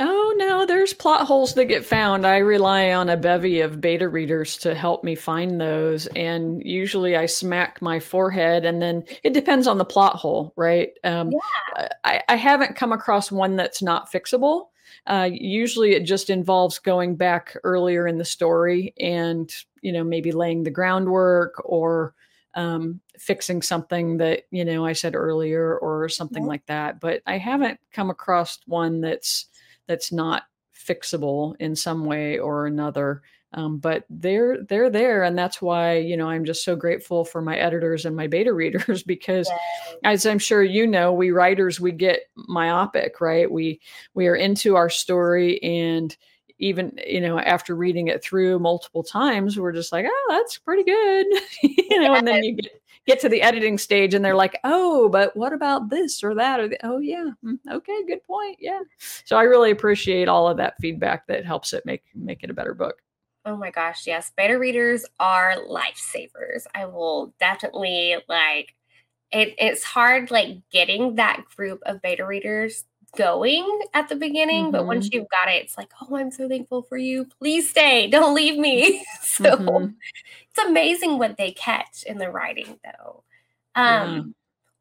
Oh 0.01 0.35
no, 0.37 0.67
there's 0.67 0.93
plot 0.93 1.25
holes 1.25 1.55
that 1.55 1.67
get 1.67 1.85
found. 1.85 2.27
I 2.27 2.39
rely 2.39 2.91
on 2.93 3.09
a 3.09 3.17
bevy 3.17 3.61
of 3.61 3.81
beta 3.81 4.09
readers 4.09 4.57
to 4.59 4.75
help 4.75 5.05
me 5.05 5.15
find 5.15 5.61
those. 5.61 6.09
And 6.09 6.61
usually 6.65 7.17
I 7.17 7.27
smack 7.27 7.81
my 7.81 8.01
forehead 8.01 8.65
and 8.65 8.83
then 8.83 9.05
it 9.23 9.35
depends 9.35 9.69
on 9.69 9.79
the 9.79 9.85
plot 9.85 10.17
hole, 10.17 10.53
right? 10.57 10.91
Um, 11.05 11.31
yeah. 11.31 11.89
I, 12.03 12.23
I 12.29 12.35
haven't 12.35 12.75
come 12.75 12.91
across 12.91 13.31
one 13.31 13.55
that's 13.55 13.83
not 13.83 14.11
fixable. 14.11 14.67
Uh, 15.07 15.29
usually 15.33 15.93
it 15.93 16.05
just 16.05 16.29
involves 16.29 16.81
going 16.81 17.15
back 17.15 17.57
earlier 17.63 18.09
in 18.09 18.19
the 18.19 18.25
story 18.25 18.95
and, 18.99 19.55
you 19.81 19.93
know, 19.93 20.03
maybe 20.03 20.33
laying 20.33 20.65
the 20.65 20.71
groundwork 20.71 21.55
or 21.65 22.15
um, 22.55 23.01
fixing 23.17 23.63
something 23.63 24.17
that, 24.17 24.43
you 24.51 24.65
know, 24.65 24.85
I 24.85 24.93
said 24.93 25.15
earlier 25.15 25.79
or 25.79 26.09
something 26.09 26.43
yeah. 26.43 26.49
like 26.49 26.67
that. 26.67 26.99
But 26.99 27.23
I 27.27 27.39
haven't 27.39 27.79
come 27.93 28.11
across 28.11 28.59
one 28.67 29.01
that's, 29.01 29.47
that's 29.87 30.13
not 30.13 30.45
fixable 30.75 31.55
in 31.61 31.77
some 31.77 32.05
way 32.05 32.39
or 32.39 32.67
another. 32.67 33.23
Um, 33.53 33.79
but 33.79 34.05
they're 34.11 34.65
they're 34.65 34.91
there, 34.91 35.23
and 35.23 35.39
that's 35.39 35.63
why 35.63 35.99
you 35.99 36.17
know 36.17 36.29
I'm 36.29 36.45
just 36.45 36.65
so 36.65 36.75
grateful 36.75 37.25
for 37.25 37.41
my 37.41 37.57
editors 37.57 38.05
and 38.05 38.17
my 38.17 38.27
beta 38.27 38.53
readers 38.53 39.05
because, 39.05 39.49
as 40.03 40.27
I'm 40.27 40.41
sure 40.41 40.65
you 40.65 40.87
know, 40.87 41.13
we 41.13 41.31
writers 41.31 41.81
we 41.81 41.93
get 41.93 42.23
myopic, 42.35 43.21
right? 43.21 43.51
We 43.51 43.81
we 44.15 44.27
are 44.27 44.35
into 44.35 44.75
our 44.75 44.91
story 44.91 45.63
and 45.63 46.17
even 46.59 46.99
you 47.07 47.21
know 47.21 47.39
after 47.39 47.75
reading 47.75 48.09
it 48.09 48.23
through 48.23 48.59
multiple 48.59 49.03
times 49.03 49.59
we're 49.59 49.73
just 49.73 49.91
like 49.91 50.07
oh 50.09 50.27
that's 50.29 50.57
pretty 50.59 50.85
good 50.85 51.27
you 51.63 52.01
know 52.01 52.15
and 52.15 52.29
then 52.29 52.45
you 52.45 52.55
get 52.55 52.81
get 53.07 53.21
to 53.21 53.29
the 53.29 53.43
editing 53.43 53.79
stage 53.79 54.15
and 54.15 54.25
they're 54.25 54.35
like, 54.35 54.59
oh, 54.65 55.09
but 55.09 55.37
what 55.37 55.53
about 55.53 55.91
this 55.91 56.23
or 56.25 56.35
that? 56.35 56.61
Or 56.61 56.69
the, 56.69 56.79
oh, 56.85 56.99
yeah, 56.99 57.31
mm, 57.45 57.59
okay, 57.71 58.05
good 58.07 58.23
point. 58.25 58.57
Yeah. 58.61 58.81
So 59.25 59.37
I 59.37 59.43
really 59.43 59.71
appreciate 59.71 60.29
all 60.29 60.49
of 60.49 60.57
that 60.57 60.75
feedback 60.81 61.27
that 61.27 61.45
helps 61.45 61.73
it 61.73 61.85
make 61.87 62.03
make 62.15 62.43
it 62.43 62.51
a 62.51 62.55
better 62.55 62.75
book. 62.75 62.97
Oh 63.47 63.57
my 63.57 63.71
gosh, 63.71 64.07
yes. 64.07 64.33
Beta 64.37 64.59
readers 64.59 65.05
are 65.21 65.57
lifesavers. 65.69 66.65
I 66.75 66.87
will 66.87 67.35
definitely 67.39 68.17
like 68.29 68.75
it, 69.31 69.55
it's 69.59 69.83
hard 69.83 70.31
like 70.31 70.59
getting 70.71 71.17
that 71.17 71.45
group 71.57 71.83
of 71.85 72.01
beta 72.01 72.25
readers 72.25 72.85
going 73.17 73.81
at 73.95 74.09
the 74.09 74.17
beginning, 74.17 74.65
mm-hmm. 74.65 74.73
but 74.73 74.87
once 74.87 75.07
mm-hmm. 75.09 75.19
you've 75.19 75.29
got 75.31 75.49
it, 75.49 75.63
it's 75.63 75.77
like, 75.79 75.91
oh, 76.03 76.17
I'm 76.17 76.31
so 76.31 76.49
thankful 76.49 76.83
for 76.83 76.97
you. 76.97 77.27
Please 77.39 77.71
stay. 77.71 78.07
Don't 78.11 78.35
leave 78.35 78.59
me. 78.59 79.05
so 79.23 79.57
mm-hmm. 79.57 79.93
it's 80.51 80.67
amazing 80.67 81.19
what 81.19 81.37
they 81.37 81.53
catch 81.53 82.05
in 82.05 82.19
the 82.19 82.31
writing, 82.31 82.79
though. 82.85 83.25
Um, 83.75 84.15
yeah. 84.15 84.23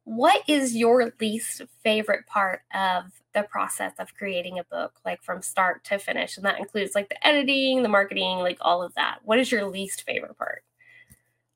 What 0.04 0.42
is 0.48 0.76
your 0.76 1.12
least 1.18 1.62
favorite 1.82 2.26
part 2.26 2.60
of 2.74 3.04
the 3.32 3.44
process 3.44 3.92
of 3.98 4.14
creating 4.14 4.58
a 4.58 4.64
book, 4.64 4.92
like 5.04 5.22
from 5.22 5.40
start 5.40 5.82
to 5.84 5.98
finish? 5.98 6.36
And 6.36 6.44
that 6.44 6.58
includes 6.58 6.94
like 6.94 7.08
the 7.08 7.26
editing, 7.26 7.82
the 7.82 7.88
marketing, 7.88 8.38
like 8.38 8.58
all 8.60 8.82
of 8.82 8.94
that. 8.94 9.20
What 9.24 9.38
is 9.38 9.50
your 9.50 9.64
least 9.64 10.02
favorite 10.02 10.36
part? 10.36 10.62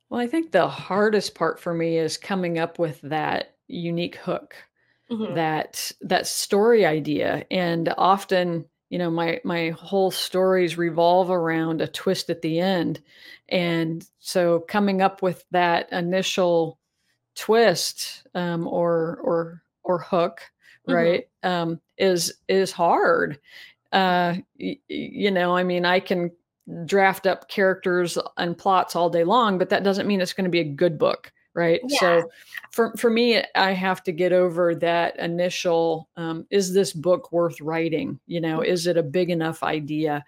Well, 0.09 0.19
I 0.19 0.25
think 0.25 0.51
the 0.51 0.67
hardest 0.67 1.35
part 1.35 1.59
for 1.59 1.73
me 1.73 1.99
is 1.99 2.17
coming 2.17 2.57
up 2.57 2.79
with 2.79 2.99
that 3.01 3.55
unique 3.67 4.15
hook 4.15 4.55
mm-hmm. 5.09 5.35
that 5.35 5.91
that 6.01 6.27
story 6.27 6.85
idea 6.85 7.45
and 7.51 7.93
often 7.97 8.65
you 8.89 8.97
know 8.97 9.09
my 9.09 9.39
my 9.43 9.69
whole 9.69 10.11
stories 10.11 10.77
revolve 10.77 11.29
around 11.29 11.81
a 11.81 11.87
twist 11.87 12.29
at 12.29 12.41
the 12.41 12.59
end 12.59 13.01
and 13.47 14.05
so 14.19 14.59
coming 14.59 15.01
up 15.01 15.21
with 15.21 15.45
that 15.51 15.91
initial 15.91 16.79
twist 17.35 18.23
um, 18.35 18.67
or 18.67 19.19
or 19.23 19.63
or 19.83 19.99
hook 19.99 20.41
mm-hmm. 20.87 20.93
right 20.93 21.29
um, 21.43 21.79
is 21.97 22.33
is 22.47 22.71
hard 22.71 23.39
uh, 23.91 24.35
y- 24.59 24.79
you 24.87 25.31
know 25.31 25.55
i 25.55 25.63
mean 25.63 25.85
i 25.85 25.99
can 25.99 26.31
draft 26.85 27.25
up 27.25 27.49
characters 27.49 28.17
and 28.37 28.57
plots 28.57 28.95
all 28.95 29.09
day 29.09 29.23
long 29.23 29.57
but 29.57 29.69
that 29.69 29.83
doesn't 29.83 30.07
mean 30.07 30.21
it's 30.21 30.33
going 30.33 30.45
to 30.45 30.51
be 30.51 30.59
a 30.59 30.63
good 30.63 30.99
book 30.99 31.31
right? 31.53 31.81
Yeah. 31.87 31.99
so 31.99 32.29
for 32.71 32.93
for 32.97 33.09
me 33.09 33.43
i 33.55 33.71
have 33.71 34.03
to 34.03 34.11
get 34.11 34.31
over 34.33 34.75
that 34.75 35.17
initial 35.19 36.09
um, 36.17 36.45
is 36.49 36.73
this 36.73 36.93
book 36.93 37.31
worth 37.31 37.59
writing? 37.61 38.19
You 38.27 38.41
know 38.41 38.61
is 38.61 38.87
it 38.87 38.97
a 38.97 39.03
big 39.03 39.29
enough 39.29 39.63
idea? 39.63 40.23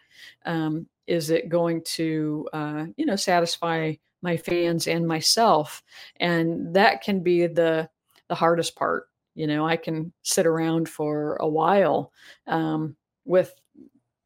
Um, 0.45 0.87
is 1.07 1.29
it 1.29 1.49
going 1.49 1.83
to 1.83 2.47
uh, 2.53 2.85
you 2.97 3.05
know 3.05 3.15
satisfy 3.15 3.93
my 4.21 4.37
fans 4.37 4.87
and 4.87 5.07
myself? 5.07 5.83
And 6.19 6.75
that 6.75 7.01
can 7.01 7.21
be 7.21 7.47
the 7.47 7.89
the 8.27 8.35
hardest 8.35 8.75
part 8.75 9.07
you 9.35 9.47
know 9.47 9.65
i 9.65 9.75
can 9.75 10.11
sit 10.23 10.45
around 10.45 10.87
for 10.87 11.35
a 11.37 11.47
while 11.47 12.11
um, 12.47 12.95
with 13.25 13.53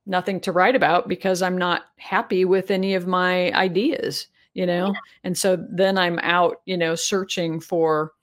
nothing 0.05 0.39
to 0.39 0.51
write 0.51 0.75
about 0.75 1.07
because 1.07 1.41
i'm 1.41 1.57
not 1.57 1.85
happy 1.97 2.45
with 2.45 2.71
any 2.71 2.95
of 2.95 3.07
my 3.07 3.51
ideas 3.53 4.27
you 4.55 4.65
know 4.65 4.88
yeah. 4.88 5.00
and 5.24 5.38
so 5.38 5.55
then 5.69 5.97
i'm 5.97 6.17
out 6.19 6.62
you 6.65 6.77
know 6.77 6.95
searching 6.95 7.59
for 7.59 8.13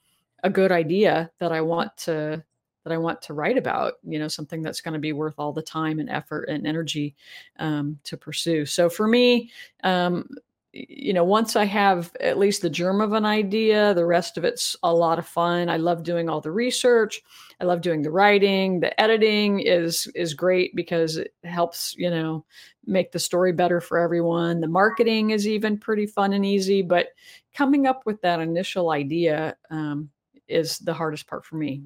a 0.42 0.50
good 0.50 0.72
idea 0.72 1.30
that 1.38 1.52
i 1.52 1.60
want 1.60 1.96
to 1.96 2.42
that 2.82 2.92
i 2.92 2.98
want 2.98 3.22
to 3.22 3.34
write 3.34 3.56
about 3.56 3.94
you 4.02 4.18
know 4.18 4.26
something 4.26 4.60
that's 4.60 4.80
going 4.80 4.94
to 4.94 4.98
be 4.98 5.12
worth 5.12 5.34
all 5.38 5.52
the 5.52 5.62
time 5.62 6.00
and 6.00 6.10
effort 6.10 6.48
and 6.48 6.66
energy 6.66 7.14
um, 7.60 7.96
to 8.02 8.16
pursue 8.16 8.66
so 8.66 8.90
for 8.90 9.06
me 9.06 9.48
um, 9.84 10.26
you 10.72 11.12
know, 11.12 11.24
once 11.24 11.54
I 11.54 11.64
have 11.66 12.12
at 12.20 12.38
least 12.38 12.62
the 12.62 12.70
germ 12.70 13.02
of 13.02 13.12
an 13.12 13.26
idea, 13.26 13.92
the 13.92 14.06
rest 14.06 14.38
of 14.38 14.44
it's 14.44 14.74
a 14.82 14.92
lot 14.92 15.18
of 15.18 15.26
fun. 15.26 15.68
I 15.68 15.76
love 15.76 16.02
doing 16.02 16.30
all 16.30 16.40
the 16.40 16.50
research. 16.50 17.22
I 17.62 17.64
love 17.64 17.80
doing 17.80 18.02
the 18.02 18.10
writing. 18.10 18.80
The 18.80 19.00
editing 19.00 19.60
is 19.60 20.08
is 20.16 20.34
great 20.34 20.74
because 20.74 21.16
it 21.16 21.32
helps, 21.44 21.94
you 21.96 22.10
know, 22.10 22.44
make 22.86 23.12
the 23.12 23.20
story 23.20 23.52
better 23.52 23.80
for 23.80 23.98
everyone. 23.98 24.60
The 24.60 24.66
marketing 24.66 25.30
is 25.30 25.46
even 25.46 25.78
pretty 25.78 26.06
fun 26.06 26.32
and 26.32 26.44
easy, 26.44 26.82
but 26.82 27.10
coming 27.54 27.86
up 27.86 28.04
with 28.04 28.20
that 28.22 28.40
initial 28.40 28.90
idea 28.90 29.56
um, 29.70 30.10
is 30.48 30.78
the 30.78 30.92
hardest 30.92 31.28
part 31.28 31.46
for 31.46 31.54
me. 31.54 31.84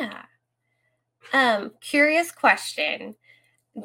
Yeah. 0.00 0.22
Um, 1.32 1.70
curious 1.80 2.32
question. 2.32 3.14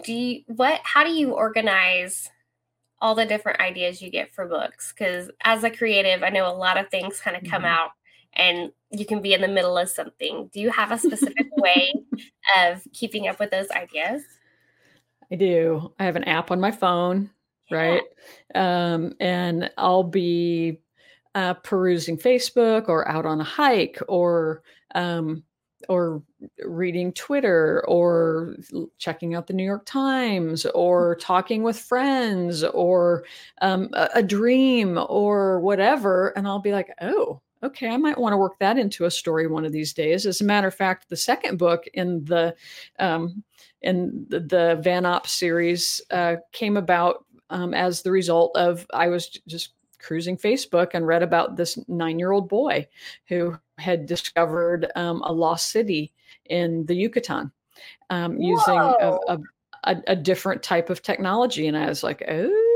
Do 0.03 0.11
you 0.11 0.41
what 0.47 0.81
how 0.83 1.03
do 1.03 1.11
you 1.11 1.33
organize 1.33 2.27
all 2.99 3.13
the 3.13 3.25
different 3.27 3.59
ideas 3.59 4.01
you 4.01 4.09
get 4.09 4.33
for 4.33 4.47
books 4.47 4.91
because 4.91 5.29
as 5.41 5.63
a 5.63 5.69
creative 5.69 6.23
i 6.23 6.29
know 6.29 6.51
a 6.51 6.57
lot 6.57 6.79
of 6.79 6.89
things 6.89 7.21
kind 7.21 7.37
of 7.37 7.43
come 7.43 7.61
mm-hmm. 7.61 7.75
out 7.75 7.91
and 8.33 8.71
you 8.91 9.05
can 9.05 9.21
be 9.21 9.33
in 9.33 9.41
the 9.41 9.47
middle 9.47 9.77
of 9.77 9.89
something. 9.89 10.49
Do 10.53 10.59
you 10.59 10.69
have 10.71 10.91
a 10.91 10.97
specific 10.97 11.47
way 11.57 11.93
of 12.57 12.81
keeping 12.93 13.27
up 13.27 13.39
with 13.39 13.51
those 13.51 13.69
ideas? 13.71 14.23
I 15.31 15.35
do. 15.35 15.93
I 15.99 16.05
have 16.05 16.15
an 16.15 16.23
app 16.23 16.51
on 16.51 16.59
my 16.59 16.71
phone 16.71 17.29
yeah. 17.69 17.77
right? 17.77 18.01
Um, 18.55 19.13
and 19.19 19.69
i'll 19.77 20.03
be 20.03 20.79
uh, 21.35 21.53
perusing 21.55 22.17
facebook 22.17 22.89
or 22.89 23.07
out 23.07 23.25
on 23.25 23.41
a 23.41 23.43
hike 23.43 23.99
or 24.07 24.63
um, 24.95 25.43
or 25.89 26.23
reading 26.65 27.13
Twitter 27.13 27.83
or 27.87 28.55
checking 28.97 29.35
out 29.35 29.45
the 29.45 29.53
New 29.53 29.63
York 29.63 29.85
Times 29.85 30.65
or 30.67 31.15
talking 31.17 31.61
with 31.61 31.77
friends 31.77 32.63
or 32.63 33.23
um, 33.61 33.89
a, 33.93 34.09
a, 34.15 34.23
dream 34.23 34.97
or 35.07 35.59
whatever. 35.59 36.29
And 36.29 36.47
I'll 36.47 36.59
be 36.59 36.71
like, 36.71 36.89
oh, 37.01 37.41
okay, 37.63 37.89
I 37.89 37.97
might 37.97 38.17
want 38.17 38.33
to 38.33 38.37
work 38.37 38.59
that 38.59 38.77
into 38.77 39.05
a 39.05 39.11
story 39.11 39.47
one 39.47 39.65
of 39.65 39.71
these 39.71 39.93
days. 39.93 40.25
As 40.25 40.41
a 40.41 40.45
matter 40.45 40.67
of 40.67 40.75
fact, 40.75 41.09
the 41.09 41.15
second 41.15 41.57
book 41.57 41.85
in 41.93 42.23
the 42.25 42.55
um, 42.99 43.43
in 43.81 44.25
the, 44.29 44.39
the 44.39 44.79
Van 44.81 45.05
Op 45.05 45.27
series 45.27 46.01
uh, 46.11 46.35
came 46.51 46.77
about 46.77 47.25
um, 47.49 47.73
as 47.73 48.01
the 48.01 48.11
result 48.11 48.55
of 48.55 48.85
I 48.93 49.07
was 49.07 49.27
just 49.47 49.73
cruising 49.99 50.37
Facebook 50.37 50.91
and 50.93 51.07
read 51.07 51.23
about 51.23 51.55
this 51.57 51.77
nine 51.87 52.19
year 52.19 52.31
old 52.31 52.47
boy 52.47 52.87
who 53.27 53.57
had 53.77 54.05
discovered 54.05 54.91
um, 54.95 55.21
a 55.23 55.31
lost 55.31 55.71
city 55.71 56.11
in 56.45 56.85
the 56.85 56.95
Yucatan 56.95 57.51
um, 58.09 58.39
using 58.39 58.77
a, 58.77 59.17
a, 59.27 59.95
a, 60.07 60.15
different 60.15 60.63
type 60.63 60.89
of 60.89 61.01
technology. 61.01 61.67
And 61.67 61.77
I 61.77 61.87
was 61.87 62.03
like, 62.03 62.23
oh. 62.27 62.66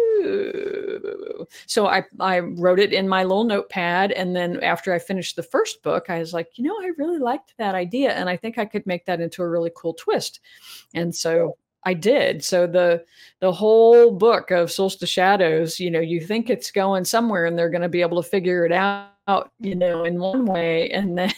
So 1.66 1.88
I, 1.88 2.04
I 2.20 2.40
wrote 2.40 2.80
it 2.80 2.94
in 2.94 3.08
my 3.08 3.24
little 3.24 3.44
notepad. 3.44 4.12
And 4.12 4.36
then 4.36 4.62
after 4.64 4.94
I 4.94 5.00
finished 5.00 5.36
the 5.36 5.44
first 5.44 5.84
book, 5.84 6.10
I 6.10 6.20
was 6.20 6.34
like, 6.34 6.50
you 6.56 6.64
know, 6.64 6.76
I 6.76 6.92
really 6.98 7.20
liked 7.20 7.54
that 7.58 7.76
idea. 7.76 8.14
And 8.14 8.30
I 8.30 8.38
think 8.38 8.58
I 8.58 8.66
could 8.66 8.86
make 8.86 9.06
that 9.06 9.22
into 9.22 9.42
a 9.42 9.50
really 9.50 9.72
cool 9.76 9.94
twist. 9.94 10.40
And 10.94 11.14
so 11.14 11.58
I 11.84 11.94
did. 11.94 12.44
So 12.44 12.68
the 12.68 13.04
the 13.40 13.52
whole 13.52 14.12
book 14.12 14.52
of 14.52 14.72
Solstice 14.72 15.10
Shadows, 15.10 15.80
you 15.80 15.90
know, 15.90 16.00
you 16.00 16.22
think 16.22 16.50
it's 16.50 16.72
going 16.72 17.06
somewhere 17.06 17.46
and 17.46 17.58
they're 17.58 17.70
going 17.70 17.82
to 17.82 17.90
be 17.90 18.02
able 18.02 18.22
to 18.22 18.30
figure 18.30 18.66
it 18.66 18.72
out, 18.72 19.52
you 19.60 19.76
know, 19.76 20.04
in 20.04 20.20
one 20.20 20.46
way, 20.46 20.92
and 20.92 21.18
then 21.18 21.34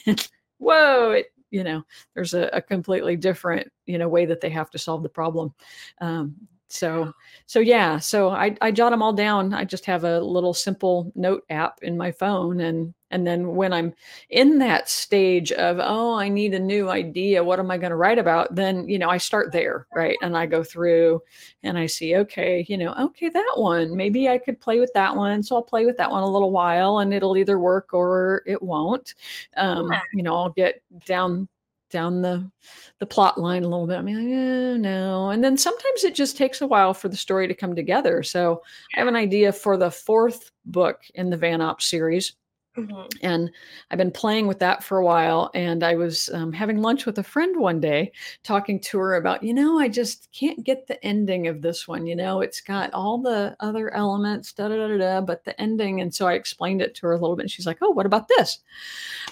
whoa, 0.57 1.11
it 1.11 1.27
you 1.49 1.63
know, 1.63 1.85
there's 2.15 2.33
a, 2.33 2.49
a 2.51 2.61
completely 2.61 3.15
different 3.15 3.71
you 3.85 3.97
know 3.97 4.09
way 4.09 4.25
that 4.25 4.41
they 4.41 4.49
have 4.49 4.69
to 4.71 4.77
solve 4.79 5.03
the 5.03 5.09
problem. 5.09 5.53
Um, 6.01 6.35
so 6.73 7.13
so 7.45 7.59
yeah, 7.59 7.99
so 7.99 8.29
I 8.29 8.55
I 8.61 8.71
jot 8.71 8.91
them 8.91 9.01
all 9.01 9.13
down. 9.13 9.53
I 9.53 9.63
just 9.63 9.85
have 9.85 10.03
a 10.03 10.19
little 10.19 10.53
simple 10.53 11.11
note 11.15 11.43
app 11.49 11.79
in 11.81 11.97
my 11.97 12.11
phone 12.11 12.61
and 12.61 12.93
and 13.13 13.27
then 13.27 13.55
when 13.55 13.71
I'm 13.73 13.93
in 14.31 14.57
that 14.57 14.89
stage 14.89 15.51
of, 15.51 15.77
oh, 15.79 16.15
I 16.15 16.29
need 16.29 16.55
a 16.55 16.59
new 16.59 16.89
idea, 16.89 17.43
what 17.43 17.59
am 17.59 17.69
I 17.69 17.77
going 17.77 17.91
to 17.91 17.95
write 17.95 18.17
about? 18.17 18.55
Then, 18.55 18.89
you 18.89 18.97
know, 18.97 19.07
I 19.07 19.19
start 19.19 19.51
there, 19.51 19.85
right? 19.95 20.17
And 20.23 20.35
I 20.35 20.47
go 20.47 20.63
through 20.63 21.21
and 21.61 21.77
I 21.77 21.85
see, 21.85 22.15
okay, 22.15 22.65
you 22.67 22.75
know, 22.75 22.91
okay, 22.99 23.29
that 23.29 23.53
one, 23.55 23.95
maybe 23.95 24.29
I 24.29 24.39
could 24.39 24.59
play 24.59 24.79
with 24.79 24.91
that 24.95 25.15
one. 25.15 25.43
So 25.43 25.55
I'll 25.55 25.61
play 25.61 25.85
with 25.85 25.95
that 25.97 26.09
one 26.09 26.23
a 26.23 26.27
little 26.27 26.49
while 26.49 26.99
and 26.99 27.13
it'll 27.13 27.37
either 27.37 27.59
work 27.59 27.93
or 27.93 28.41
it 28.47 28.59
won't. 28.63 29.13
Um, 29.57 29.91
you 30.13 30.23
know, 30.23 30.35
I'll 30.35 30.49
get 30.49 30.81
down 31.05 31.47
down 31.93 32.21
the 32.21 32.51
the 32.99 33.05
plot 33.05 33.37
line 33.39 33.63
a 33.63 33.69
little 33.69 33.87
bit. 33.87 33.97
I 33.97 34.01
mean, 34.01 34.17
like, 34.17 34.25
eh, 34.25 34.77
no. 34.77 35.29
And 35.29 35.41
then 35.41 35.55
sometimes 35.55 36.03
it 36.03 36.15
just 36.15 36.35
takes 36.35 36.59
a 36.59 36.67
while 36.67 36.93
for 36.93 37.07
the 37.07 37.15
story 37.15 37.47
to 37.47 37.53
come 37.53 37.75
together. 37.75 38.23
So 38.23 38.61
I 38.95 38.99
have 38.99 39.07
an 39.07 39.15
idea 39.15 39.53
for 39.53 39.77
the 39.77 39.91
fourth 39.91 40.51
book 40.65 41.01
in 41.15 41.29
the 41.29 41.37
Van 41.37 41.61
Op 41.61 41.81
series. 41.81 42.33
Mm-hmm. 42.77 43.05
And 43.21 43.51
I've 43.91 43.99
been 43.99 44.11
playing 44.11 44.47
with 44.47 44.57
that 44.59 44.83
for 44.83 44.97
a 44.97 45.05
while. 45.05 45.51
And 45.53 45.83
I 45.83 45.95
was 45.95 46.29
um, 46.33 46.51
having 46.51 46.81
lunch 46.81 47.05
with 47.05 47.19
a 47.19 47.23
friend 47.23 47.59
one 47.59 47.79
day, 47.79 48.11
talking 48.43 48.79
to 48.81 48.97
her 48.97 49.15
about, 49.15 49.43
you 49.43 49.53
know, 49.53 49.79
I 49.79 49.87
just 49.87 50.29
can't 50.31 50.63
get 50.63 50.87
the 50.87 51.03
ending 51.05 51.47
of 51.47 51.61
this 51.61 51.87
one. 51.87 52.07
You 52.07 52.15
know, 52.15 52.41
it's 52.41 52.61
got 52.61 52.91
all 52.93 53.21
the 53.21 53.55
other 53.59 53.93
elements, 53.93 54.53
da 54.53 54.69
da 54.69 54.87
da 54.87 54.97
da, 54.97 55.21
but 55.21 55.43
the 55.43 55.59
ending. 55.61 56.01
And 56.01 56.13
so 56.13 56.27
I 56.27 56.33
explained 56.33 56.81
it 56.81 56.95
to 56.95 57.07
her 57.07 57.13
a 57.13 57.19
little 57.19 57.35
bit. 57.35 57.43
And 57.43 57.51
she's 57.51 57.67
like, 57.67 57.77
oh, 57.81 57.91
what 57.91 58.07
about 58.07 58.27
this? 58.27 58.59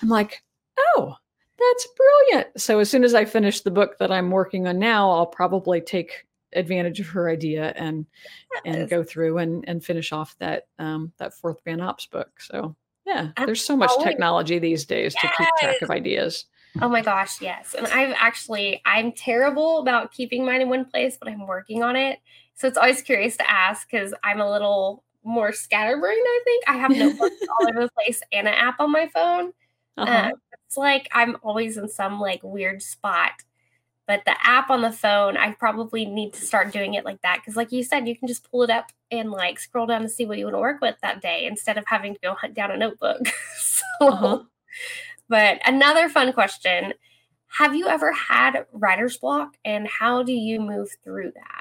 I'm 0.01 0.09
like, 0.09 0.43
oh, 0.77 1.15
that's 1.69 1.87
brilliant. 1.97 2.61
So 2.61 2.79
as 2.79 2.89
soon 2.89 3.03
as 3.03 3.13
I 3.13 3.25
finish 3.25 3.61
the 3.61 3.71
book 3.71 3.97
that 3.99 4.11
I'm 4.11 4.31
working 4.31 4.67
on 4.67 4.79
now, 4.79 5.11
I'll 5.11 5.25
probably 5.25 5.81
take 5.81 6.25
advantage 6.53 6.99
of 6.99 7.07
her 7.07 7.29
idea 7.29 7.73
and 7.77 8.05
and 8.65 8.89
go 8.89 9.03
through 9.03 9.37
and 9.37 9.63
and 9.67 9.83
finish 9.83 10.11
off 10.11 10.35
that 10.39 10.67
um 10.79 11.13
that 11.17 11.33
fourth 11.33 11.63
Van 11.63 11.81
Ops 11.81 12.05
book. 12.05 12.29
So 12.39 12.75
yeah, 13.05 13.31
there's 13.45 13.63
so 13.63 13.75
much 13.75 13.91
technology 14.03 14.59
these 14.59 14.85
days 14.85 15.15
yes. 15.15 15.21
to 15.21 15.37
keep 15.37 15.49
track 15.59 15.81
of 15.81 15.89
ideas. 15.89 16.45
Oh 16.81 16.87
my 16.87 17.01
gosh, 17.01 17.41
yes. 17.41 17.75
And 17.77 17.87
I've 17.87 18.15
actually 18.17 18.81
I'm 18.85 19.11
terrible 19.11 19.79
about 19.79 20.11
keeping 20.11 20.45
mine 20.45 20.61
in 20.61 20.69
one 20.69 20.85
place, 20.85 21.17
but 21.17 21.27
I'm 21.27 21.45
working 21.47 21.83
on 21.83 21.95
it. 21.95 22.19
So 22.55 22.67
it's 22.67 22.77
always 22.77 23.01
curious 23.01 23.37
to 23.37 23.49
ask 23.49 23.89
because 23.89 24.13
I'm 24.23 24.39
a 24.39 24.49
little 24.49 25.03
more 25.23 25.51
scatterbrained, 25.51 26.25
I 26.25 26.41
think. 26.43 26.63
I 26.67 26.77
have 26.77 26.91
notebooks 26.91 27.35
all 27.61 27.67
over 27.67 27.81
the 27.81 27.91
place 27.91 28.21
and 28.31 28.47
an 28.47 28.53
app 28.53 28.79
on 28.79 28.91
my 28.91 29.07
phone. 29.13 29.51
Uh-huh. 29.97 30.11
Uh, 30.11 30.31
it's 30.65 30.77
like 30.77 31.07
I'm 31.11 31.37
always 31.43 31.77
in 31.77 31.89
some 31.89 32.19
like 32.19 32.41
weird 32.43 32.81
spot 32.81 33.31
but 34.11 34.25
the 34.25 34.35
app 34.45 34.69
on 34.69 34.81
the 34.81 34.91
phone, 34.91 35.37
I 35.37 35.51
probably 35.53 36.05
need 36.05 36.33
to 36.33 36.41
start 36.41 36.73
doing 36.73 36.95
it 36.95 37.05
like 37.05 37.21
that. 37.21 37.37
Because, 37.37 37.55
like 37.55 37.71
you 37.71 37.81
said, 37.81 38.09
you 38.09 38.17
can 38.17 38.27
just 38.27 38.49
pull 38.51 38.61
it 38.63 38.69
up 38.69 38.91
and 39.09 39.31
like 39.31 39.57
scroll 39.57 39.85
down 39.85 40.01
to 40.01 40.09
see 40.09 40.25
what 40.25 40.37
you 40.37 40.43
want 40.43 40.55
to 40.55 40.59
work 40.59 40.81
with 40.81 40.97
that 41.01 41.21
day 41.21 41.45
instead 41.45 41.77
of 41.77 41.85
having 41.87 42.13
to 42.15 42.19
go 42.19 42.33
hunt 42.33 42.53
down 42.53 42.71
a 42.71 42.77
notebook. 42.77 43.21
so, 43.57 43.83
uh-huh. 44.01 44.39
but 45.29 45.61
another 45.65 46.09
fun 46.09 46.33
question 46.33 46.93
Have 47.57 47.73
you 47.73 47.87
ever 47.87 48.11
had 48.11 48.65
writer's 48.73 49.17
block 49.17 49.55
and 49.63 49.87
how 49.87 50.23
do 50.23 50.33
you 50.33 50.59
move 50.59 50.89
through 51.05 51.31
that? 51.35 51.60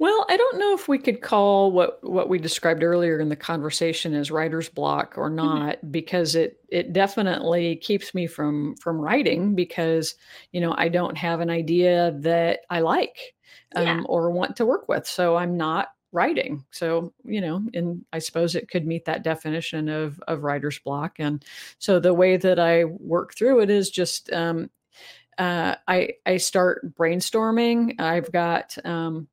Well, 0.00 0.26
I 0.28 0.36
don't 0.36 0.58
know 0.58 0.74
if 0.74 0.86
we 0.86 0.98
could 0.98 1.22
call 1.22 1.72
what 1.72 1.98
what 2.08 2.28
we 2.28 2.38
described 2.38 2.84
earlier 2.84 3.18
in 3.18 3.28
the 3.28 3.36
conversation 3.36 4.14
as 4.14 4.30
writer's 4.30 4.68
block 4.68 5.18
or 5.18 5.26
mm-hmm. 5.26 5.36
not 5.36 5.76
mm-hmm. 5.78 5.90
because 5.90 6.36
it 6.36 6.60
it 6.68 6.92
definitely 6.92 7.76
keeps 7.76 8.14
me 8.14 8.26
from 8.28 8.76
from 8.76 9.00
writing 9.00 9.54
because 9.56 10.14
you 10.52 10.60
know 10.60 10.74
I 10.76 10.88
don't 10.88 11.18
have 11.18 11.40
an 11.40 11.50
idea 11.50 12.14
that 12.20 12.60
I 12.70 12.80
like 12.80 13.34
um, 13.74 13.84
yeah. 13.86 14.02
or 14.06 14.30
want 14.30 14.56
to 14.56 14.66
work 14.66 14.88
with, 14.88 15.06
so 15.06 15.36
I'm 15.36 15.56
not 15.56 15.88
writing. 16.12 16.64
So 16.70 17.12
you 17.24 17.40
know, 17.40 17.60
and 17.74 18.04
I 18.12 18.20
suppose 18.20 18.54
it 18.54 18.70
could 18.70 18.86
meet 18.86 19.04
that 19.06 19.24
definition 19.24 19.88
of 19.88 20.20
of 20.28 20.44
writer's 20.44 20.78
block. 20.78 21.16
And 21.18 21.44
so 21.78 21.98
the 21.98 22.14
way 22.14 22.36
that 22.36 22.60
I 22.60 22.84
work 22.84 23.34
through 23.34 23.62
it 23.62 23.70
is 23.70 23.90
just 23.90 24.32
um, 24.32 24.70
uh, 25.38 25.74
I 25.88 26.10
I 26.24 26.36
start 26.36 26.94
brainstorming. 26.94 28.00
I've 28.00 28.30
got 28.30 28.76
um, 28.84 29.26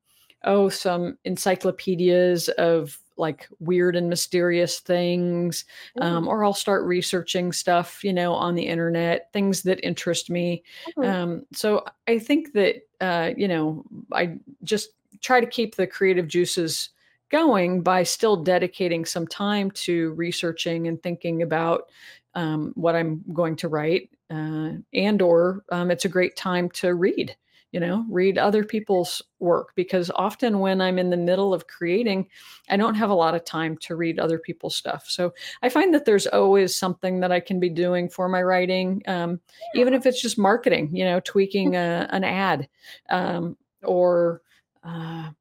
oh, 0.46 0.70
some 0.70 1.18
encyclopedias 1.26 2.50
of 2.50 2.98
like 3.18 3.48
weird 3.60 3.96
and 3.96 4.10
mysterious 4.10 4.80
things, 4.80 5.66
um, 6.02 6.28
or 6.28 6.44
I'll 6.44 6.54
start 6.54 6.84
researching 6.84 7.52
stuff, 7.52 8.04
you 8.04 8.12
know, 8.14 8.34
on 8.34 8.56
the 8.56 8.68
internet, 8.68 9.32
things 9.32 9.64
that 9.64 9.86
interest 9.86 10.30
me. 10.30 10.64
Mm-hmm. 10.98 11.10
Um, 11.10 11.46
so 11.54 11.86
I 12.08 12.20
think 12.20 12.54
that, 12.54 12.88
uh, 13.00 13.32
you 13.38 13.48
know, 13.48 13.86
I 14.12 14.38
just 14.64 14.90
try 15.22 15.40
to 15.40 15.48
keep 15.48 15.76
the 15.76 15.88
creative 15.88 16.28
juices 16.28 16.90
going 17.30 17.82
by 17.82 18.04
still 18.04 18.36
dedicating 18.36 19.06
some 19.06 19.28
time 19.28 19.72
to 19.72 20.12
researching 20.14 20.88
and 20.88 21.02
thinking 21.02 21.42
about 21.42 21.90
um, 22.36 22.74
what 22.76 22.96
I'm 22.96 23.24
going 23.34 23.56
to 23.58 23.70
write, 23.70 24.10
uh, 24.30 24.72
and 24.94 25.22
or 25.22 25.64
um, 25.72 25.90
it's 25.90 26.06
a 26.06 26.10
great 26.10 26.36
time 26.36 26.70
to 26.72 26.94
read 26.96 27.36
you 27.76 27.82
know 27.82 28.06
read 28.10 28.38
other 28.38 28.64
people's 28.64 29.22
work 29.40 29.74
because 29.76 30.10
often 30.16 30.60
when 30.60 30.80
i'm 30.80 30.98
in 30.98 31.10
the 31.10 31.18
middle 31.18 31.54
of 31.54 31.68
creating 31.68 32.26
i 32.70 32.78
don't 32.78 32.96
have 32.96 33.10
a 33.10 33.14
lot 33.14 33.36
of 33.36 33.44
time 33.44 33.76
to 33.76 33.98
read 33.98 34.18
other 34.18 34.40
people's 34.40 34.78
stuff. 34.78 35.04
So 35.10 35.34
i 35.62 35.68
find 35.68 35.94
that 35.94 36.06
there's 36.06 36.26
always 36.26 36.74
something 36.74 37.20
that 37.20 37.34
i 37.34 37.42
can 37.42 37.60
be 37.60 37.70
doing 37.70 38.08
for 38.08 38.30
my 38.30 38.42
writing 38.42 39.04
um, 39.08 39.42
even 39.76 39.94
if 39.94 40.06
it's 40.06 40.22
just 40.22 40.38
marketing 40.38 40.90
you 40.96 41.04
know 41.04 41.20
tweaking 41.20 41.76
a, 41.86 42.08
an 42.12 42.24
ad 42.24 42.70
um, 43.10 43.58
or 43.84 44.42
uh, 44.86 45.32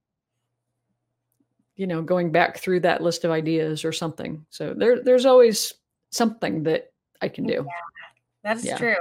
you 1.77 1.87
know 1.87 2.03
going 2.03 2.33
back 2.33 2.59
through 2.59 2.81
that 2.81 3.01
list 3.01 3.25
of 3.25 3.31
ideas 3.31 3.85
or 3.85 3.93
something. 3.93 4.45
So 4.51 4.75
there 4.75 5.03
there's 5.03 5.27
always 5.27 5.75
something 6.11 6.65
that 6.65 6.93
i 7.21 7.29
can 7.29 7.47
do. 7.47 7.65
Yeah, 7.67 8.13
that's 8.43 8.65
yeah. 8.65 8.77
true 8.77 8.97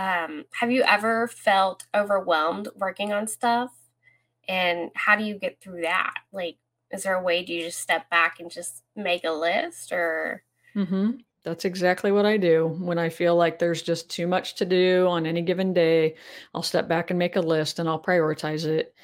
um, 0.00 0.44
have 0.52 0.70
you 0.70 0.82
ever 0.82 1.28
felt 1.28 1.84
overwhelmed 1.94 2.68
working 2.74 3.12
on 3.12 3.26
stuff? 3.26 3.70
And 4.48 4.90
how 4.94 5.14
do 5.14 5.24
you 5.24 5.38
get 5.38 5.60
through 5.60 5.82
that? 5.82 6.14
Like, 6.32 6.56
is 6.90 7.02
there 7.02 7.16
a 7.16 7.22
way 7.22 7.44
do 7.44 7.52
you 7.52 7.64
just 7.64 7.80
step 7.80 8.08
back 8.08 8.40
and 8.40 8.50
just 8.50 8.82
make 8.96 9.24
a 9.24 9.30
list 9.30 9.92
or? 9.92 10.42
Mm-hmm. 10.74 11.10
That's 11.44 11.66
exactly 11.66 12.12
what 12.12 12.24
I 12.24 12.38
do. 12.38 12.78
When 12.80 12.98
I 12.98 13.10
feel 13.10 13.36
like 13.36 13.58
there's 13.58 13.82
just 13.82 14.08
too 14.08 14.26
much 14.26 14.54
to 14.56 14.64
do 14.64 15.06
on 15.06 15.26
any 15.26 15.42
given 15.42 15.74
day, 15.74 16.16
I'll 16.54 16.62
step 16.62 16.88
back 16.88 17.10
and 17.10 17.18
make 17.18 17.36
a 17.36 17.40
list 17.40 17.78
and 17.78 17.86
I'll 17.86 18.02
prioritize 18.02 18.64
it. 18.64 18.94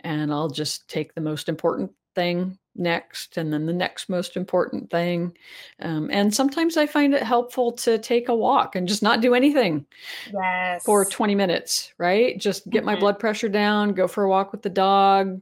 And 0.00 0.32
I'll 0.32 0.48
just 0.48 0.88
take 0.88 1.12
the 1.14 1.20
most 1.20 1.48
important 1.48 1.90
thing 2.14 2.56
next 2.78 3.36
and 3.36 3.52
then 3.52 3.66
the 3.66 3.72
next 3.72 4.08
most 4.08 4.36
important 4.36 4.90
thing. 4.90 5.36
Um, 5.80 6.08
and 6.12 6.34
sometimes 6.34 6.76
i 6.76 6.86
find 6.86 7.14
it 7.14 7.22
helpful 7.22 7.72
to 7.72 7.98
take 7.98 8.28
a 8.28 8.34
walk 8.34 8.76
and 8.76 8.88
just 8.88 9.02
not 9.02 9.20
do 9.20 9.34
anything 9.34 9.86
yes. 10.32 10.84
for 10.84 11.04
20 11.04 11.34
minutes 11.34 11.92
right? 11.98 12.38
Just 12.38 12.68
get 12.70 12.80
mm-hmm. 12.80 12.86
my 12.86 12.96
blood 12.98 13.18
pressure 13.18 13.48
down 13.48 13.92
go 13.92 14.08
for 14.08 14.24
a 14.24 14.28
walk 14.28 14.52
with 14.52 14.62
the 14.62 14.70
dog 14.70 15.40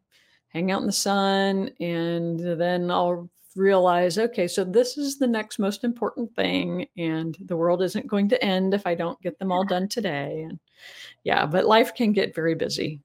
hang 0.55 0.71
out 0.71 0.81
in 0.81 0.87
the 0.87 0.93
sun 0.93 1.69
and 1.81 2.39
then 2.61 2.91
i'll 2.91 3.29
realize 3.57 4.19
okay 4.19 4.49
so 4.49 4.65
this 4.65 4.97
is 4.97 5.19
the 5.19 5.27
next 5.27 5.59
most 5.59 5.85
important 5.85 6.35
thing 6.35 6.87
and 6.97 7.37
the 7.47 7.57
world 7.57 7.83
isn't 7.83 8.07
going 8.07 8.29
to 8.29 8.43
end 8.45 8.75
if 8.75 8.87
i 8.87 8.95
don't 8.95 9.21
get 9.21 9.39
them 9.39 9.53
all 9.53 9.65
done 9.65 9.89
today. 9.89 10.45
And 10.49 10.59
yeah 11.23 11.47
but 11.47 11.67
life 11.67 11.95
can 11.95 12.13
get 12.13 12.35
very 12.35 12.55
busy 12.55 13.01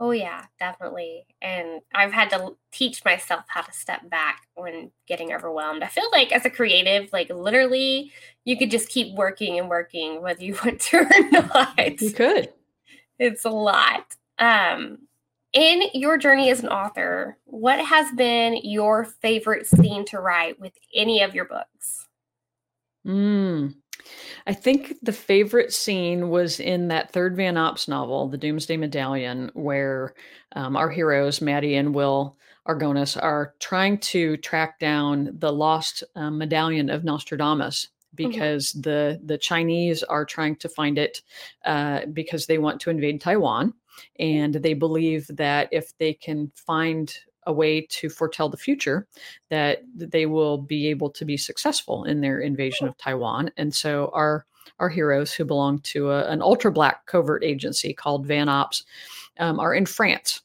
Oh 0.00 0.12
yeah, 0.12 0.44
definitely. 0.60 1.26
And 1.42 1.80
I've 1.92 2.12
had 2.12 2.30
to 2.30 2.56
teach 2.70 3.04
myself 3.04 3.44
how 3.48 3.62
to 3.62 3.72
step 3.72 4.08
back 4.08 4.46
when 4.54 4.92
getting 5.08 5.32
overwhelmed. 5.32 5.82
I 5.82 5.88
feel 5.88 6.08
like 6.12 6.30
as 6.30 6.44
a 6.44 6.50
creative, 6.50 7.12
like 7.12 7.30
literally 7.30 8.12
you 8.44 8.56
could 8.56 8.70
just 8.70 8.88
keep 8.88 9.16
working 9.16 9.58
and 9.58 9.68
working 9.68 10.22
whether 10.22 10.42
you 10.42 10.56
want 10.64 10.80
to 10.80 10.98
or 10.98 11.30
not. 11.30 12.00
You 12.00 12.12
could. 12.12 12.52
It's 13.18 13.44
a 13.44 13.50
lot. 13.50 14.14
Um 14.38 14.98
in 15.52 15.82
your 15.94 16.18
journey 16.18 16.50
as 16.50 16.62
an 16.62 16.68
author, 16.68 17.38
what 17.44 17.84
has 17.84 18.12
been 18.12 18.60
your 18.62 19.04
favorite 19.04 19.66
scene 19.66 20.04
to 20.06 20.20
write 20.20 20.60
with 20.60 20.74
any 20.94 21.22
of 21.22 21.34
your 21.34 21.46
books? 21.46 22.06
Mm. 23.06 23.74
I 24.46 24.52
think 24.52 24.94
the 25.02 25.12
favorite 25.12 25.72
scene 25.72 26.30
was 26.30 26.60
in 26.60 26.88
that 26.88 27.12
third 27.12 27.36
Van 27.36 27.56
Ops 27.56 27.88
novel, 27.88 28.28
The 28.28 28.38
Doomsday 28.38 28.76
Medallion, 28.76 29.50
where 29.54 30.14
um, 30.52 30.76
our 30.76 30.90
heroes, 30.90 31.40
Maddie 31.40 31.76
and 31.76 31.94
Will 31.94 32.36
Argonis, 32.66 33.20
are 33.22 33.54
trying 33.60 33.98
to 33.98 34.36
track 34.38 34.78
down 34.78 35.30
the 35.38 35.52
lost 35.52 36.02
um, 36.16 36.38
medallion 36.38 36.90
of 36.90 37.04
Nostradamus 37.04 37.86
mm-hmm. 37.86 38.28
because 38.28 38.72
mm-hmm. 38.72 38.82
the 38.82 39.20
the 39.24 39.38
Chinese 39.38 40.02
are 40.02 40.24
trying 40.24 40.56
to 40.56 40.68
find 40.68 40.98
it 40.98 41.22
uh, 41.64 42.06
because 42.12 42.46
they 42.46 42.58
want 42.58 42.80
to 42.80 42.90
invade 42.90 43.20
Taiwan, 43.20 43.74
and 44.18 44.54
they 44.54 44.74
believe 44.74 45.26
that 45.28 45.68
if 45.72 45.96
they 45.98 46.14
can 46.14 46.50
find 46.54 47.14
a 47.48 47.52
way 47.52 47.80
to 47.80 48.08
foretell 48.08 48.48
the 48.48 48.56
future 48.56 49.08
that 49.48 49.82
they 49.96 50.26
will 50.26 50.58
be 50.58 50.86
able 50.86 51.10
to 51.10 51.24
be 51.24 51.36
successful 51.36 52.04
in 52.04 52.20
their 52.20 52.40
invasion 52.40 52.86
of 52.86 52.96
Taiwan. 52.98 53.50
And 53.56 53.74
so 53.74 54.10
our 54.14 54.46
our 54.78 54.90
heroes 54.90 55.32
who 55.32 55.44
belong 55.44 55.80
to 55.80 56.10
a, 56.10 56.28
an 56.28 56.42
ultra 56.42 56.70
black 56.70 57.06
covert 57.06 57.42
agency 57.42 57.92
called 57.92 58.26
Van 58.26 58.48
Ops 58.48 58.84
um, 59.40 59.58
are 59.58 59.74
in 59.74 59.86
France. 59.86 60.42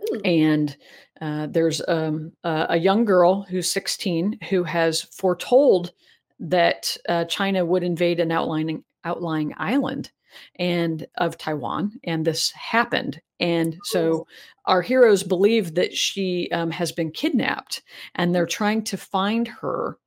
Ooh. 0.00 0.20
And 0.24 0.76
uh, 1.20 1.46
there's 1.50 1.80
um, 1.88 2.30
a, 2.44 2.66
a, 2.70 2.76
young 2.76 3.04
girl 3.04 3.42
who's 3.42 3.70
16 3.70 4.38
who 4.50 4.62
has 4.64 5.02
foretold 5.02 5.92
that 6.38 6.96
uh, 7.08 7.24
China 7.24 7.64
would 7.64 7.82
invade 7.82 8.20
an 8.20 8.30
outlying 8.30 8.84
outlying 9.04 9.54
island 9.56 10.10
and 10.56 11.06
of 11.16 11.38
Taiwan, 11.38 11.92
and 12.04 12.24
this 12.24 12.50
happened. 12.52 13.20
And 13.40 13.76
so 13.84 14.26
our 14.64 14.82
heroes 14.82 15.22
believe 15.22 15.74
that 15.74 15.94
she 15.94 16.48
um, 16.52 16.70
has 16.70 16.92
been 16.92 17.10
kidnapped, 17.10 17.82
and 18.14 18.34
they're 18.34 18.46
trying 18.46 18.84
to 18.84 18.96
find 18.96 19.48
her. 19.48 19.98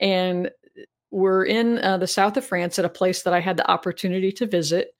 And 0.00 0.50
we're 1.10 1.44
in 1.44 1.78
uh, 1.78 1.96
the 1.96 2.06
south 2.06 2.36
of 2.36 2.44
France 2.44 2.78
at 2.78 2.84
a 2.84 2.90
place 2.90 3.22
that 3.22 3.32
I 3.32 3.40
had 3.40 3.56
the 3.56 3.70
opportunity 3.70 4.32
to 4.32 4.46
visit 4.46 4.94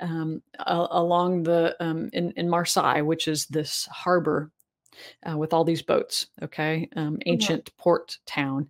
um, 0.00 0.42
along 0.66 1.44
the 1.44 1.76
um, 1.80 2.10
in, 2.12 2.32
in 2.32 2.50
Marseille, 2.50 3.02
which 3.02 3.28
is 3.28 3.46
this 3.46 3.88
harbor 3.90 4.50
uh, 5.28 5.38
with 5.38 5.52
all 5.52 5.64
these 5.64 5.82
boats. 5.82 6.26
Okay, 6.42 6.88
um, 6.96 7.18
ancient 7.26 7.64
mm-hmm. 7.64 7.82
port 7.82 8.18
town, 8.26 8.68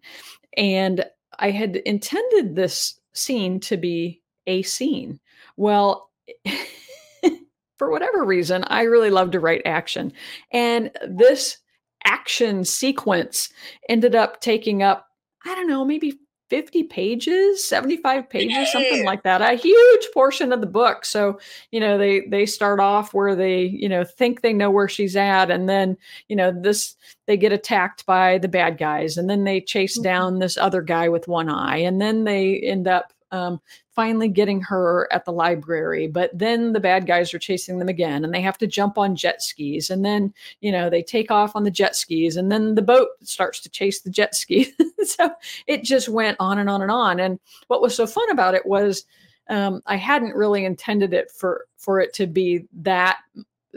and 0.56 1.04
I 1.38 1.50
had 1.50 1.76
intended 1.76 2.54
this 2.54 3.00
scene 3.14 3.58
to 3.60 3.76
be 3.76 4.20
a 4.46 4.62
scene. 4.62 5.18
Well, 5.56 6.10
for 7.78 7.90
whatever 7.90 8.24
reason, 8.24 8.64
I 8.68 8.82
really 8.82 9.10
love 9.10 9.32
to 9.32 9.40
write 9.40 9.62
action. 9.64 10.12
And 10.52 10.90
this 11.06 11.58
action 12.04 12.64
sequence 12.64 13.48
ended 13.88 14.14
up 14.14 14.40
taking 14.40 14.82
up, 14.82 15.08
I 15.44 15.54
don't 15.54 15.68
know, 15.68 15.84
maybe 15.84 16.18
50 16.52 16.82
pages 16.82 17.66
75 17.66 18.28
pages 18.28 18.70
something 18.70 19.06
like 19.06 19.22
that 19.22 19.40
a 19.40 19.54
huge 19.54 20.06
portion 20.12 20.52
of 20.52 20.60
the 20.60 20.66
book 20.66 21.02
so 21.06 21.40
you 21.70 21.80
know 21.80 21.96
they 21.96 22.26
they 22.28 22.44
start 22.44 22.78
off 22.78 23.14
where 23.14 23.34
they 23.34 23.62
you 23.62 23.88
know 23.88 24.04
think 24.04 24.42
they 24.42 24.52
know 24.52 24.70
where 24.70 24.86
she's 24.86 25.16
at 25.16 25.50
and 25.50 25.66
then 25.66 25.96
you 26.28 26.36
know 26.36 26.52
this 26.52 26.94
they 27.26 27.38
get 27.38 27.54
attacked 27.54 28.04
by 28.04 28.36
the 28.36 28.48
bad 28.48 28.76
guys 28.76 29.16
and 29.16 29.30
then 29.30 29.44
they 29.44 29.62
chase 29.62 29.96
mm-hmm. 29.96 30.02
down 30.02 30.38
this 30.40 30.58
other 30.58 30.82
guy 30.82 31.08
with 31.08 31.26
one 31.26 31.48
eye 31.48 31.78
and 31.78 32.02
then 32.02 32.24
they 32.24 32.58
end 32.58 32.86
up 32.86 33.14
um, 33.32 33.60
finally 33.90 34.28
getting 34.28 34.60
her 34.60 35.08
at 35.12 35.24
the 35.24 35.32
library. 35.32 36.06
But 36.06 36.30
then 36.38 36.72
the 36.72 36.80
bad 36.80 37.06
guys 37.06 37.34
are 37.34 37.38
chasing 37.38 37.78
them 37.78 37.88
again, 37.88 38.24
and 38.24 38.32
they 38.32 38.40
have 38.42 38.58
to 38.58 38.66
jump 38.66 38.98
on 38.98 39.16
jet 39.16 39.42
skis. 39.42 39.90
And 39.90 40.04
then, 40.04 40.32
you 40.60 40.70
know, 40.70 40.88
they 40.88 41.02
take 41.02 41.30
off 41.30 41.56
on 41.56 41.64
the 41.64 41.70
jet 41.70 41.96
skis, 41.96 42.36
and 42.36 42.52
then 42.52 42.74
the 42.74 42.82
boat 42.82 43.08
starts 43.22 43.60
to 43.60 43.68
chase 43.68 44.00
the 44.00 44.10
jet 44.10 44.34
ski. 44.34 44.72
so 45.04 45.30
it 45.66 45.82
just 45.82 46.08
went 46.08 46.36
on 46.38 46.58
and 46.58 46.70
on 46.70 46.82
and 46.82 46.90
on. 46.90 47.18
And 47.18 47.40
what 47.66 47.82
was 47.82 47.96
so 47.96 48.06
fun 48.06 48.30
about 48.30 48.54
it 48.54 48.66
was 48.66 49.04
um, 49.48 49.82
I 49.86 49.96
hadn't 49.96 50.36
really 50.36 50.64
intended 50.64 51.12
it 51.12 51.30
for 51.30 51.66
for 51.76 52.00
it 52.00 52.12
to 52.14 52.26
be 52.26 52.66
that 52.72 53.18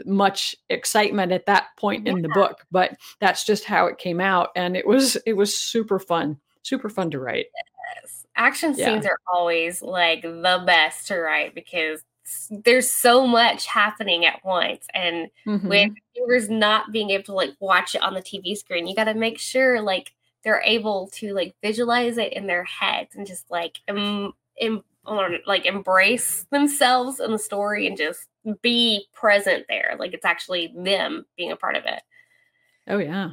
much 0.04 0.54
excitement 0.68 1.32
at 1.32 1.46
that 1.46 1.68
point 1.76 2.06
yeah. 2.06 2.12
in 2.12 2.20
the 2.20 2.28
book 2.28 2.66
but 2.70 2.94
that's 3.18 3.44
just 3.44 3.64
how 3.64 3.86
it 3.86 3.96
came 3.96 4.20
out 4.20 4.50
and 4.54 4.76
it 4.76 4.86
was 4.86 5.16
it 5.24 5.32
was 5.32 5.56
super 5.56 5.98
fun 5.98 6.38
super 6.62 6.90
fun 6.90 7.10
to 7.10 7.18
write 7.18 7.46
action 8.36 8.74
yeah. 8.76 8.86
scenes 8.86 9.06
are 9.06 9.18
always 9.32 9.82
like 9.82 10.22
the 10.22 10.62
best 10.66 11.08
to 11.08 11.18
write 11.18 11.54
because 11.54 12.02
there's 12.50 12.90
so 12.90 13.26
much 13.26 13.66
happening 13.66 14.24
at 14.24 14.44
once 14.44 14.86
and 14.94 15.28
mm-hmm. 15.46 15.68
with 15.68 15.92
viewers 16.14 16.50
not 16.50 16.90
being 16.92 17.10
able 17.10 17.24
to 17.24 17.32
like 17.32 17.54
watch 17.60 17.94
it 17.94 18.02
on 18.02 18.14
the 18.14 18.22
tv 18.22 18.56
screen 18.56 18.86
you 18.86 18.96
got 18.96 19.04
to 19.04 19.14
make 19.14 19.38
sure 19.38 19.80
like 19.80 20.12
they're 20.42 20.62
able 20.64 21.08
to 21.12 21.34
like 21.34 21.54
visualize 21.62 22.18
it 22.18 22.32
in 22.32 22.46
their 22.46 22.64
heads 22.64 23.14
and 23.14 23.26
just 23.26 23.50
like 23.50 23.78
em- 23.88 24.32
em- 24.60 24.82
like 25.46 25.66
embrace 25.66 26.46
themselves 26.50 27.20
in 27.20 27.30
the 27.30 27.38
story 27.38 27.86
and 27.86 27.96
just 27.96 28.26
be 28.60 29.06
present 29.12 29.64
there 29.68 29.96
like 29.98 30.12
it's 30.12 30.24
actually 30.24 30.72
them 30.76 31.24
being 31.36 31.52
a 31.52 31.56
part 31.56 31.76
of 31.76 31.84
it. 31.84 32.02
Oh 32.88 32.98
yeah. 32.98 33.30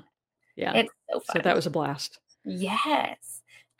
Yeah. 0.56 0.74
It's 0.74 0.94
so 1.10 1.20
fun. 1.20 1.36
so 1.38 1.42
that 1.42 1.56
was 1.56 1.66
a 1.66 1.72
blast. 1.72 2.20
Yes 2.46 3.33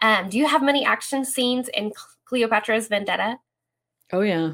um, 0.04 0.30
do 0.30 0.38
you 0.38 0.46
have 0.46 0.62
many 0.62 0.86
action 0.86 1.26
scenes 1.26 1.70
in 1.70 1.92
Cleopatra's 2.26 2.90
Vendetta? 2.90 3.38
Oh 4.12 4.22
yeah. 4.22 4.52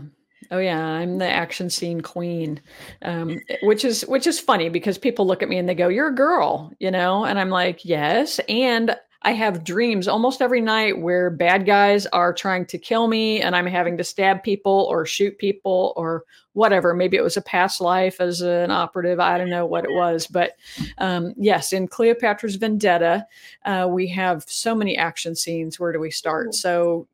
Oh 0.52 0.60
yeah, 0.60 0.84
I'm 0.84 1.18
the 1.18 1.28
action 1.28 1.70
scene 1.70 2.02
queen, 2.02 2.62
um, 3.02 3.40
which 3.64 3.84
is 3.84 4.04
which 4.04 4.26
is 4.26 4.40
funny 4.40 4.70
because 4.70 4.98
people 4.98 5.28
look 5.28 5.44
at 5.44 5.50
me 5.50 5.58
and 5.58 5.68
they 5.68 5.76
go, 5.76 5.90
"You're 5.90 6.08
a 6.08 6.16
girl," 6.16 6.72
you 6.80 6.90
know, 6.90 7.26
and 7.26 7.38
I'm 7.38 7.50
like, 7.50 7.84
"Yes," 7.84 8.40
and 8.48 8.96
I 9.22 9.32
have 9.34 9.66
dreams 9.66 10.08
almost 10.08 10.42
every 10.42 10.62
night 10.62 11.00
where 11.00 11.30
bad 11.30 11.66
guys 11.66 12.06
are 12.08 12.34
trying 12.34 12.66
to 12.68 12.78
kill 12.78 13.08
me 13.08 13.42
and 13.42 13.54
I'm 13.54 13.66
having 13.66 13.98
to 13.98 14.04
stab 14.04 14.44
people 14.44 14.88
or 14.90 15.06
shoot 15.06 15.38
people 15.38 15.94
or 15.98 16.24
whatever. 16.54 16.94
Maybe 16.94 17.18
it 17.18 17.24
was 17.24 17.36
a 17.36 17.42
past 17.42 17.82
life 17.82 18.22
as 18.22 18.40
an 18.40 18.72
operative. 18.72 19.20
I 19.20 19.38
don't 19.38 19.50
know 19.50 19.66
what 19.66 19.84
it 19.84 19.92
was. 19.92 20.26
But 20.26 20.56
um, 21.00 21.34
yes, 21.36 21.74
in 21.74 21.90
Cleopatra's 21.90 22.56
Vendetta, 22.56 23.28
uh, 23.66 23.88
we 23.90 24.08
have 24.08 24.44
so 24.48 24.74
many 24.74 24.98
action 24.98 25.36
scenes. 25.36 25.80
Where 25.80 25.92
do 25.92 26.00
we 26.00 26.12
start? 26.12 26.56
So, 26.56 27.06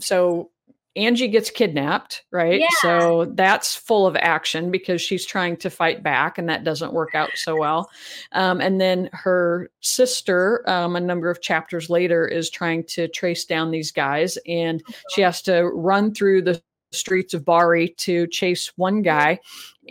so 0.00 0.50
Angie 0.94 1.28
gets 1.28 1.50
kidnapped, 1.50 2.24
right? 2.30 2.60
Yeah. 2.60 2.68
So 2.80 3.32
that's 3.34 3.74
full 3.74 4.06
of 4.06 4.14
action 4.16 4.70
because 4.70 5.00
she's 5.00 5.24
trying 5.24 5.56
to 5.58 5.70
fight 5.70 6.02
back, 6.02 6.36
and 6.36 6.48
that 6.48 6.64
doesn't 6.64 6.92
work 6.92 7.14
out 7.14 7.30
so 7.34 7.56
well. 7.56 7.90
Um, 8.32 8.60
and 8.60 8.80
then 8.80 9.08
her 9.12 9.70
sister, 9.80 10.68
um, 10.68 10.96
a 10.96 11.00
number 11.00 11.30
of 11.30 11.40
chapters 11.40 11.88
later, 11.88 12.26
is 12.26 12.50
trying 12.50 12.84
to 12.88 13.08
trace 13.08 13.44
down 13.44 13.70
these 13.70 13.90
guys, 13.90 14.36
and 14.46 14.82
she 15.10 15.22
has 15.22 15.40
to 15.42 15.64
run 15.68 16.12
through 16.12 16.42
the 16.42 16.62
streets 16.92 17.32
of 17.32 17.44
Bari 17.44 17.88
to 17.98 18.26
chase 18.26 18.70
one 18.76 19.00
guy. 19.00 19.40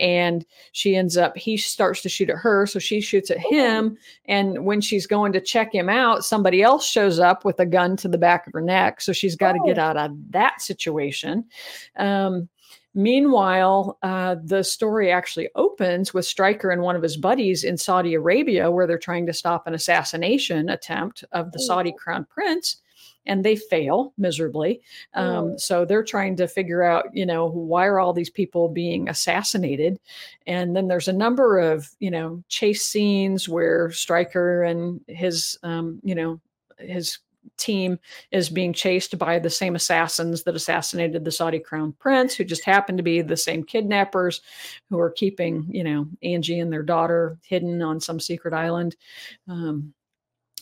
And 0.02 0.44
she 0.72 0.96
ends 0.96 1.16
up, 1.16 1.36
he 1.36 1.56
starts 1.56 2.02
to 2.02 2.08
shoot 2.08 2.28
at 2.28 2.36
her. 2.36 2.66
So 2.66 2.78
she 2.78 3.00
shoots 3.00 3.30
at 3.30 3.38
him. 3.38 3.96
And 4.26 4.66
when 4.66 4.80
she's 4.80 5.06
going 5.06 5.32
to 5.32 5.40
check 5.40 5.72
him 5.72 5.88
out, 5.88 6.24
somebody 6.24 6.60
else 6.60 6.84
shows 6.84 7.20
up 7.20 7.44
with 7.44 7.60
a 7.60 7.66
gun 7.66 7.96
to 7.98 8.08
the 8.08 8.18
back 8.18 8.46
of 8.46 8.52
her 8.52 8.60
neck. 8.60 9.00
So 9.00 9.12
she's 9.12 9.36
got 9.36 9.52
to 9.52 9.60
get 9.64 9.78
oh. 9.78 9.82
out 9.82 9.96
of 9.96 10.10
that 10.30 10.60
situation. 10.60 11.44
Um, 11.96 12.48
Meanwhile, 12.94 13.98
uh, 14.02 14.36
the 14.44 14.62
story 14.62 15.10
actually 15.10 15.48
opens 15.54 16.12
with 16.12 16.26
Stryker 16.26 16.70
and 16.70 16.82
one 16.82 16.94
of 16.94 17.02
his 17.02 17.16
buddies 17.16 17.64
in 17.64 17.78
Saudi 17.78 18.12
Arabia, 18.12 18.70
where 18.70 18.86
they're 18.86 18.98
trying 18.98 19.24
to 19.26 19.32
stop 19.32 19.66
an 19.66 19.72
assassination 19.72 20.68
attempt 20.68 21.24
of 21.32 21.52
the 21.52 21.58
Saudi 21.58 21.94
crown 21.96 22.26
prince 22.28 22.82
and 23.26 23.44
they 23.44 23.56
fail 23.56 24.12
miserably. 24.18 24.80
Um, 25.14 25.58
so 25.58 25.84
they're 25.84 26.04
trying 26.04 26.36
to 26.36 26.48
figure 26.48 26.82
out, 26.82 27.06
you 27.12 27.26
know, 27.26 27.48
why 27.48 27.86
are 27.86 27.98
all 27.98 28.12
these 28.12 28.30
people 28.30 28.68
being 28.68 29.08
assassinated? 29.08 29.98
And 30.46 30.74
then 30.74 30.88
there's 30.88 31.08
a 31.08 31.12
number 31.12 31.58
of, 31.58 31.88
you 32.00 32.10
know, 32.10 32.42
chase 32.48 32.84
scenes 32.84 33.48
where 33.48 33.90
Stryker 33.90 34.64
and 34.64 35.00
his, 35.06 35.58
um, 35.62 36.00
you 36.02 36.14
know, 36.14 36.40
his 36.78 37.18
team 37.56 37.98
is 38.30 38.48
being 38.48 38.72
chased 38.72 39.18
by 39.18 39.38
the 39.38 39.50
same 39.50 39.74
assassins 39.74 40.42
that 40.42 40.54
assassinated 40.54 41.24
the 41.24 41.30
Saudi 41.30 41.58
crown 41.58 41.92
prince, 41.98 42.34
who 42.34 42.44
just 42.44 42.64
happened 42.64 42.98
to 42.98 43.04
be 43.04 43.22
the 43.22 43.36
same 43.36 43.64
kidnappers 43.64 44.40
who 44.90 44.98
are 44.98 45.10
keeping, 45.10 45.66
you 45.68 45.84
know, 45.84 46.06
Angie 46.22 46.60
and 46.60 46.72
their 46.72 46.82
daughter 46.82 47.38
hidden 47.42 47.82
on 47.82 48.00
some 48.00 48.20
secret 48.20 48.54
island. 48.54 48.96
Um, 49.48 49.92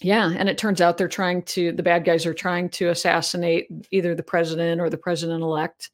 yeah, 0.01 0.33
and 0.37 0.49
it 0.49 0.59
turns 0.59 0.81
out 0.81 0.97
they're 0.99 1.09
trying 1.09 1.43
to 1.43 1.73
the 1.73 1.83
bad 1.83 2.05
guys 2.05 2.27
are 2.27 2.35
trying 2.35 2.69
to 2.71 2.89
assassinate 2.89 3.69
either 3.91 4.15
the 4.15 4.23
president 4.23 4.81
or 4.81 4.89
the 4.89 4.97
president 4.97 5.43
elect. 5.43 5.91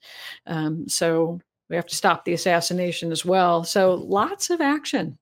Um, 0.46 0.88
so 0.88 1.40
we 1.68 1.76
have 1.76 1.86
to 1.86 1.96
stop 1.96 2.24
the 2.24 2.32
assassination 2.32 3.10
as 3.10 3.24
well. 3.24 3.64
So 3.64 3.94
lots 3.94 4.50
of 4.50 4.60
action. 4.60 5.18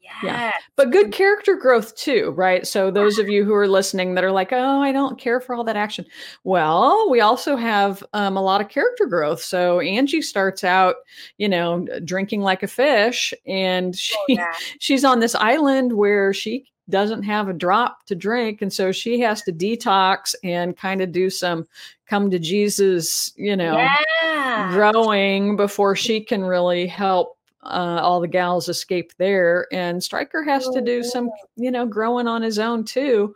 Yes. 0.00 0.14
Yeah. 0.22 0.52
But 0.76 0.92
good 0.92 1.12
character 1.12 1.56
growth 1.56 1.96
too, 1.96 2.32
right? 2.36 2.64
So 2.64 2.92
those 2.92 3.18
of 3.18 3.28
you 3.28 3.44
who 3.44 3.54
are 3.54 3.66
listening 3.66 4.14
that 4.14 4.22
are 4.22 4.30
like, 4.30 4.52
"Oh, 4.52 4.80
I 4.80 4.92
don't 4.92 5.18
care 5.18 5.40
for 5.40 5.54
all 5.54 5.64
that 5.64 5.76
action." 5.76 6.04
Well, 6.44 7.10
we 7.10 7.20
also 7.20 7.56
have 7.56 8.04
um, 8.12 8.36
a 8.36 8.42
lot 8.42 8.60
of 8.60 8.68
character 8.68 9.06
growth. 9.06 9.42
So 9.42 9.80
Angie 9.80 10.22
starts 10.22 10.62
out, 10.62 10.96
you 11.38 11.48
know, 11.48 11.86
drinking 12.04 12.42
like 12.42 12.62
a 12.62 12.68
fish, 12.68 13.34
and 13.46 13.96
she 13.98 14.14
Oh, 14.16 14.24
yeah. 14.28 14.52
she's 14.78 15.04
on 15.04 15.18
this 15.20 15.34
island 15.34 15.92
where 15.94 16.32
she 16.32 16.66
doesn't 16.88 17.22
have 17.22 17.48
a 17.48 17.52
drop 17.52 18.04
to 18.06 18.14
drink, 18.14 18.62
and 18.62 18.72
so 18.72 18.92
she 18.92 19.20
has 19.20 19.42
to 19.42 19.52
detox 19.52 20.34
and 20.44 20.76
kind 20.76 21.00
of 21.00 21.12
do 21.12 21.30
some 21.30 21.66
come 22.06 22.30
to 22.30 22.38
Jesus, 22.38 23.32
you 23.36 23.56
know, 23.56 23.76
yeah. 23.76 24.70
growing 24.72 25.56
before 25.56 25.96
she 25.96 26.20
can 26.20 26.44
really 26.44 26.86
help 26.86 27.36
uh, 27.64 27.98
all 28.00 28.20
the 28.20 28.28
gals 28.28 28.68
escape 28.68 29.12
there. 29.18 29.66
And 29.72 30.02
Stryker 30.02 30.42
has 30.44 30.68
to 30.68 30.80
do 30.80 31.02
some, 31.02 31.30
you 31.56 31.70
know, 31.70 31.84
growing 31.84 32.28
on 32.28 32.42
his 32.42 32.58
own 32.58 32.84
too. 32.84 33.34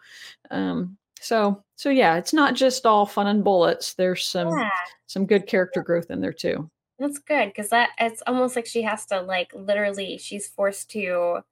Um, 0.50 0.96
so, 1.20 1.62
so 1.76 1.90
yeah, 1.90 2.16
it's 2.16 2.32
not 2.32 2.54
just 2.54 2.86
all 2.86 3.06
fun 3.06 3.26
and 3.26 3.44
bullets. 3.44 3.94
There's 3.94 4.24
some 4.24 4.48
Yeah. 4.48 4.70
some 5.06 5.26
good 5.26 5.46
character 5.46 5.82
growth 5.82 6.10
in 6.10 6.20
there 6.20 6.32
too. 6.32 6.70
That's 6.98 7.18
good 7.18 7.48
because 7.48 7.70
that 7.70 7.90
it's 7.98 8.22
almost 8.26 8.56
like 8.56 8.66
she 8.66 8.82
has 8.82 9.06
to 9.06 9.20
like 9.22 9.50
literally 9.54 10.18
she's 10.18 10.46
forced 10.46 10.90
to 10.90 11.42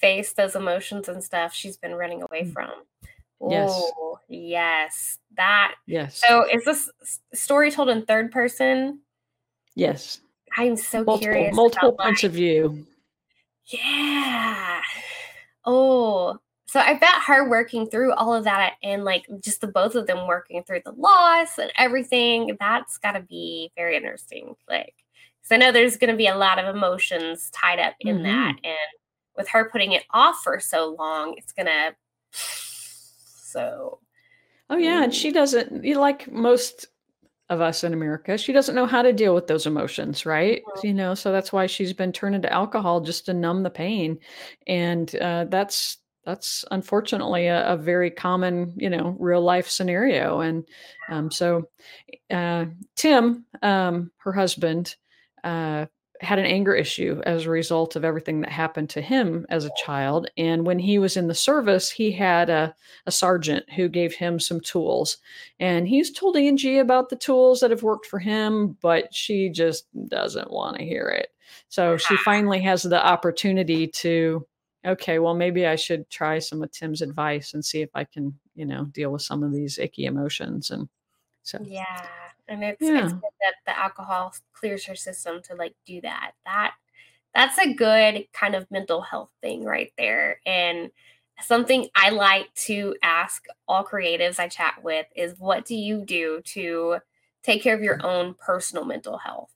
face 0.00 0.32
those 0.34 0.54
emotions 0.56 1.08
and 1.08 1.22
stuff 1.24 1.52
she's 1.54 1.76
been 1.76 1.94
running 1.94 2.22
away 2.22 2.42
Mm. 2.42 2.52
from. 2.52 2.70
Yes. 3.50 3.70
Oh, 3.72 4.18
yes. 4.28 5.18
That 5.36 5.74
Yes. 5.86 6.16
so 6.26 6.44
is 6.50 6.64
this 6.64 6.90
story 7.34 7.70
told 7.70 7.88
in 7.90 8.04
third 8.06 8.30
person? 8.32 9.00
yes. 9.74 10.20
I'm 10.58 10.76
so 10.76 11.04
Multiple 11.04 11.18
curious. 11.18 11.54
multiple 11.54 11.92
points 11.92 12.24
of 12.24 12.32
view. 12.32 12.86
Yeah. 13.66 14.80
Oh, 15.64 16.38
so 16.66 16.80
I 16.80 16.94
bet 16.94 17.22
her 17.26 17.48
working 17.48 17.86
through 17.90 18.12
all 18.14 18.32
of 18.32 18.44
that 18.44 18.74
and 18.82 19.04
like 19.04 19.26
just 19.40 19.60
the 19.60 19.66
both 19.66 19.94
of 19.96 20.06
them 20.06 20.26
working 20.26 20.62
through 20.62 20.80
the 20.84 20.92
loss 20.92 21.58
and 21.58 21.70
everything, 21.76 22.56
that's 22.58 22.96
got 22.98 23.12
to 23.12 23.20
be 23.20 23.70
very 23.76 23.96
interesting. 23.96 24.54
Like, 24.68 24.94
because 25.42 25.52
I 25.52 25.56
know 25.58 25.72
there's 25.72 25.96
going 25.96 26.10
to 26.12 26.16
be 26.16 26.26
a 26.28 26.36
lot 26.36 26.58
of 26.58 26.74
emotions 26.74 27.50
tied 27.50 27.78
up 27.80 27.94
in 28.00 28.22
that. 28.22 28.54
And 28.64 28.76
with 29.36 29.48
her 29.48 29.68
putting 29.70 29.92
it 29.92 30.04
off 30.10 30.40
for 30.42 30.60
so 30.60 30.96
long, 30.98 31.34
it's 31.36 31.52
to. 31.52 31.94
So, 33.48 34.00
Oh 34.68 34.76
yeah, 34.76 35.04
and 35.04 35.14
she 35.14 35.30
doesn't 35.32 35.84
you 35.84 35.98
like 35.98 36.30
most 36.30 36.86
of 37.48 37.60
us 37.60 37.84
in 37.84 37.92
America, 37.94 38.36
she 38.36 38.52
doesn't 38.52 38.74
know 38.74 38.86
how 38.86 39.02
to 39.02 39.12
deal 39.12 39.34
with 39.34 39.46
those 39.46 39.66
emotions, 39.66 40.26
right? 40.26 40.62
Mhm. 40.78 40.84
You 40.84 40.94
know, 40.94 41.14
so 41.14 41.30
that's 41.32 41.52
why 41.52 41.66
she's 41.66 41.92
been 41.92 42.12
turned 42.12 42.34
into 42.34 42.52
alcohol 42.52 43.00
just 43.00 43.26
to 43.26 43.34
numb 43.34 43.62
the 43.62 43.70
pain, 43.70 44.18
and 44.66 45.14
uh, 45.16 45.46
that's 45.48 45.98
that's 46.24 46.64
unfortunately 46.72 47.46
a, 47.46 47.66
a 47.74 47.76
very 47.76 48.10
common, 48.10 48.74
you 48.76 48.90
know, 48.90 49.16
real 49.20 49.40
life 49.42 49.68
scenario. 49.68 50.40
And 50.40 50.68
um, 51.08 51.30
so, 51.30 51.68
uh, 52.30 52.66
Tim, 52.96 53.44
um, 53.62 54.10
her 54.18 54.32
husband, 54.32 54.96
uh, 55.44 55.86
had 56.20 56.38
an 56.38 56.46
anger 56.46 56.74
issue 56.74 57.20
as 57.24 57.44
a 57.44 57.50
result 57.50 57.96
of 57.96 58.04
everything 58.04 58.40
that 58.40 58.50
happened 58.50 58.90
to 58.90 59.00
him 59.00 59.46
as 59.48 59.64
a 59.64 59.70
child. 59.76 60.30
And 60.36 60.66
when 60.66 60.78
he 60.78 60.98
was 60.98 61.16
in 61.16 61.28
the 61.28 61.34
service, 61.34 61.90
he 61.90 62.12
had 62.12 62.50
a, 62.50 62.74
a 63.06 63.12
sergeant 63.12 63.70
who 63.74 63.88
gave 63.88 64.14
him 64.14 64.40
some 64.40 64.60
tools. 64.60 65.18
And 65.60 65.86
he's 65.88 66.10
told 66.10 66.36
Angie 66.36 66.78
about 66.78 67.08
the 67.08 67.16
tools 67.16 67.60
that 67.60 67.70
have 67.70 67.82
worked 67.82 68.06
for 68.06 68.18
him, 68.18 68.76
but 68.80 69.14
she 69.14 69.48
just 69.50 69.86
doesn't 70.08 70.50
want 70.50 70.76
to 70.78 70.84
hear 70.84 71.08
it. 71.08 71.28
So 71.68 71.96
she 71.96 72.14
ah. 72.14 72.22
finally 72.24 72.60
has 72.62 72.82
the 72.82 73.04
opportunity 73.04 73.86
to, 73.88 74.46
okay, 74.86 75.18
well, 75.18 75.34
maybe 75.34 75.66
I 75.66 75.76
should 75.76 76.08
try 76.10 76.38
some 76.38 76.62
of 76.62 76.70
Tim's 76.70 77.02
advice 77.02 77.54
and 77.54 77.64
see 77.64 77.82
if 77.82 77.90
I 77.94 78.04
can, 78.04 78.38
you 78.54 78.66
know, 78.66 78.84
deal 78.86 79.10
with 79.10 79.22
some 79.22 79.42
of 79.42 79.52
these 79.52 79.78
icky 79.78 80.06
emotions. 80.06 80.70
And 80.70 80.88
so, 81.42 81.58
yeah. 81.62 82.06
And 82.48 82.62
it's, 82.62 82.82
Yeah. 82.82 83.04
it's 83.04 83.12
good 83.12 83.30
that 83.40 83.54
the 83.66 83.78
alcohol 83.78 84.34
clears 84.52 84.84
her 84.86 84.94
system 84.94 85.42
to 85.44 85.54
like 85.54 85.74
do 85.86 86.00
that. 86.02 86.32
That 86.44 86.74
that's 87.34 87.58
a 87.58 87.74
good 87.74 88.26
kind 88.32 88.54
of 88.54 88.70
mental 88.70 89.02
health 89.02 89.30
thing 89.42 89.64
right 89.64 89.92
there. 89.98 90.40
And 90.46 90.90
something 91.42 91.88
I 91.94 92.10
like 92.10 92.52
to 92.66 92.96
ask 93.02 93.44
all 93.68 93.84
creatives 93.84 94.38
I 94.38 94.48
chat 94.48 94.82
with 94.82 95.06
is 95.14 95.34
what 95.38 95.66
do 95.66 95.74
you 95.74 96.04
do 96.04 96.40
to 96.46 96.98
take 97.42 97.62
care 97.62 97.74
of 97.74 97.82
your 97.82 98.04
own 98.04 98.34
personal 98.34 98.84
mental 98.84 99.18
health? 99.18 99.50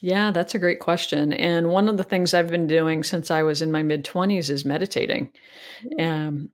yeah, 0.00 0.32
that's 0.32 0.54
a 0.54 0.58
great 0.58 0.80
question. 0.80 1.32
And 1.32 1.68
one 1.68 1.88
of 1.88 1.96
the 1.96 2.02
things 2.04 2.34
I've 2.34 2.48
been 2.48 2.66
doing 2.66 3.04
since 3.04 3.30
I 3.30 3.42
was 3.42 3.62
in 3.62 3.70
my 3.70 3.82
mid 3.82 4.04
20s 4.04 4.50
is 4.50 4.64
meditating. 4.64 5.30
Um, 5.98 6.50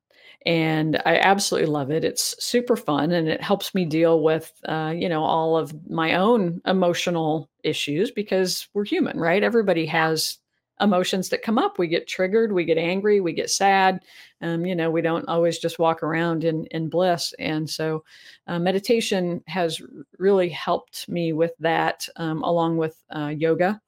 and 0.47 1.01
I 1.05 1.17
absolutely 1.19 1.71
love 1.71 1.91
it. 1.91 2.05
It's 2.05 2.35
super 2.45 2.77
fun 2.77 3.13
and 3.13 3.29
it 3.29 3.43
helps 3.43 3.75
me 3.75 3.85
deal 3.85 4.23
with, 4.23 4.53
uh, 4.67 4.95
you 4.97 5.09
know, 5.09 5.23
all 5.23 5.57
of 5.57 5.75
my 5.91 6.15
own 6.15 6.61
emotional 6.67 7.51
issues 7.65 8.11
because 8.11 8.69
we're 8.75 8.85
human, 8.85 9.19
right? 9.19 9.43
Everybody 9.43 9.87
has 9.87 10.39
emotions 10.81 11.29
that 11.29 11.43
come 11.43 11.59
up. 11.59 11.79
We 11.79 11.89
get 11.89 12.07
triggered, 12.09 12.53
we 12.53 12.65
get 12.65 12.79
angry, 12.79 13.21
we 13.21 13.33
get 13.33 13.51
sad. 13.51 14.01
Um, 14.41 14.65
you 14.65 14.75
know, 14.75 14.91
we 14.91 15.03
don't 15.03 15.29
always 15.29 15.59
just 15.59 15.79
walk 15.79 16.03
around 16.03 16.45
in, 16.45 16.67
in 16.67 16.89
bliss. 16.89 17.35
And 17.39 17.69
so 17.69 18.05
uh, 18.47 18.59
meditation 18.59 19.43
has 19.47 19.83
really 20.19 20.49
helped 20.49 21.09
me 21.09 21.33
with 21.33 21.53
that, 21.59 22.09
um, 22.17 22.43
along 22.43 22.77
with 22.77 22.97
uh, 23.11 23.35
yoga. 23.37 23.81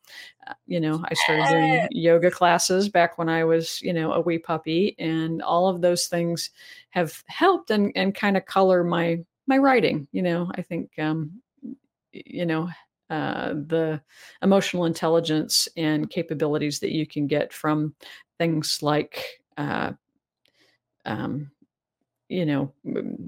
Uh, 0.46 0.55
you 0.66 0.81
know, 0.81 1.05
I 1.09 1.14
started 1.14 1.48
doing 1.48 1.88
yoga 1.92 2.31
classes 2.31 2.88
back 2.88 3.18
when 3.18 3.29
I 3.29 3.44
was, 3.44 3.81
you 3.83 3.92
know, 3.92 4.12
a 4.12 4.20
wee 4.20 4.38
puppy, 4.38 4.96
and 4.98 5.40
all 5.42 5.68
of 5.68 5.81
those 5.81 6.09
things 6.09 6.50
have 6.90 7.22
helped 7.26 7.70
and 7.70 7.92
and 7.94 8.14
kind 8.14 8.37
of 8.37 8.46
color 8.46 8.83
my 8.83 9.20
my 9.46 9.59
writing. 9.59 10.09
You 10.11 10.22
know, 10.22 10.50
I 10.57 10.62
think, 10.62 10.90
um, 10.98 11.40
you 12.12 12.46
know, 12.46 12.68
uh, 13.10 13.48
the 13.48 14.00
emotional 14.42 14.86
intelligence 14.86 15.68
and 15.76 16.08
capabilities 16.08 16.80
that 16.80 16.92
you 16.92 17.06
can 17.06 17.26
get 17.26 17.52
from 17.52 17.94
things 18.38 18.82
like. 18.82 19.42
Uh, 19.56 19.92
um, 21.04 21.50
you 22.28 22.46
know, 22.46 22.72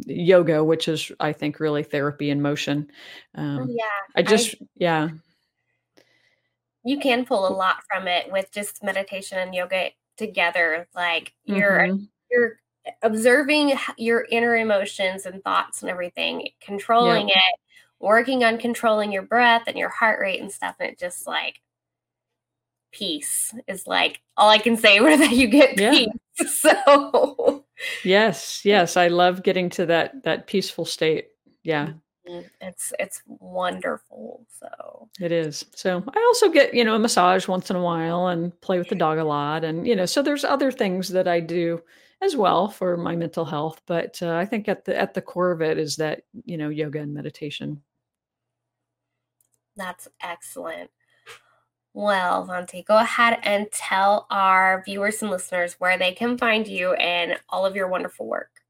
yoga, 0.07 0.63
which 0.63 0.87
is, 0.87 1.11
I 1.19 1.33
think, 1.33 1.59
really 1.59 1.83
therapy 1.83 2.31
in 2.31 2.41
motion. 2.41 2.89
Oh, 3.37 3.43
Um, 3.43 3.69
yeah. 3.69 3.85
I 4.15 4.23
just, 4.23 4.55
yeah, 4.77 5.09
you 6.85 6.99
can 6.99 7.25
pull 7.25 7.47
a 7.47 7.55
lot 7.55 7.77
from 7.91 8.09
it 8.09 8.31
with 8.31 8.51
just 8.53 8.83
meditation 8.83 9.39
and 9.39 9.55
yoga 9.55 9.91
together. 10.17 10.89
Like 10.95 11.33
you're 11.45 11.89
mhm, 11.89 12.09
you're 12.31 12.61
observing 13.03 13.75
your 13.97 14.27
inner 14.31 14.57
emotions 14.57 15.27
and 15.27 15.43
thoughts 15.43 15.83
and 15.83 15.91
everything, 15.91 16.49
controlling 16.61 17.29
it, 17.29 17.61
working 18.03 18.45
on 18.45 18.59
controlling 18.59 19.13
your 19.13 19.23
breath 19.23 19.63
and 19.67 19.79
your 19.79 19.89
heart 19.89 20.21
rate 20.21 20.41
and 20.41 20.53
stuff. 20.53 20.77
And 20.81 20.91
it 20.91 20.99
just 20.99 21.27
like 21.27 21.61
peace 22.93 23.55
is 23.67 23.87
like 23.87 24.21
all 24.37 24.51
I 24.51 24.59
can 24.59 24.77
say 24.77 25.01
where 25.01 25.17
that 25.17 25.31
you 25.33 25.47
get 25.49 25.79
Yeah. 25.79 25.91
peace. 25.93 26.09
So 26.49 27.65
yes, 28.05 28.65
yes, 28.65 28.97
I 28.97 29.09
love 29.09 29.43
getting 29.43 29.69
to 29.71 29.87
that 29.87 30.23
that 30.25 30.47
peaceful 30.47 30.85
state. 30.87 31.29
Yeah. 31.63 31.93
it's 32.61 32.93
it's 32.99 33.23
wonderful. 33.27 34.47
So 34.59 35.09
It 35.21 35.31
is. 35.31 35.65
So 35.75 36.03
I 36.09 36.21
also 36.29 36.49
get, 36.49 36.73
you 36.75 36.85
know, 36.85 36.95
a 36.95 36.99
massage 36.99 37.47
once 37.49 37.69
in 37.71 37.77
a 37.77 37.83
while 37.83 38.29
and 38.29 38.59
play 38.63 38.79
with 38.79 38.89
the 38.89 38.95
dog 38.95 39.19
a 39.19 39.25
lot. 39.25 39.63
And, 39.63 39.87
you 39.87 39.95
know, 39.95 40.07
so 40.07 40.23
there's 40.23 40.45
other 40.45 40.73
things 40.73 41.09
that 41.11 41.29
I 41.29 41.39
do 41.41 41.83
as 42.23 42.35
well 42.35 42.69
for 42.69 42.97
my 42.97 43.15
mental 43.15 43.45
health. 43.45 43.83
But 43.87 44.23
uh, 44.23 44.35
I 44.37 44.47
think 44.47 44.69
at 44.69 44.85
the 44.87 44.99
at 44.99 45.13
the 45.13 45.21
core 45.23 45.51
of 45.51 45.61
it 45.61 45.77
is 45.79 45.97
that, 45.97 46.23
you 46.47 46.57
know, 46.57 46.71
yoga 46.71 47.01
and 47.01 47.13
meditation. 47.13 47.83
That's 49.77 50.09
excellent. 50.21 50.91
Well, 51.95 52.47
Vontae, 52.47 52.87
go 52.87 52.97
ahead 52.97 53.39
and 53.43 53.71
tell 53.71 54.27
our 54.31 54.83
viewers 54.85 55.21
and 55.21 55.31
listeners 55.31 55.75
where 55.79 55.99
they 55.99 56.13
can 56.13 56.39
find 56.39 56.67
you 56.67 56.95
and 56.95 57.39
all 57.51 57.67
of 57.67 57.77
your 57.77 57.89
wonderful 57.89 58.27
work. 58.27 58.62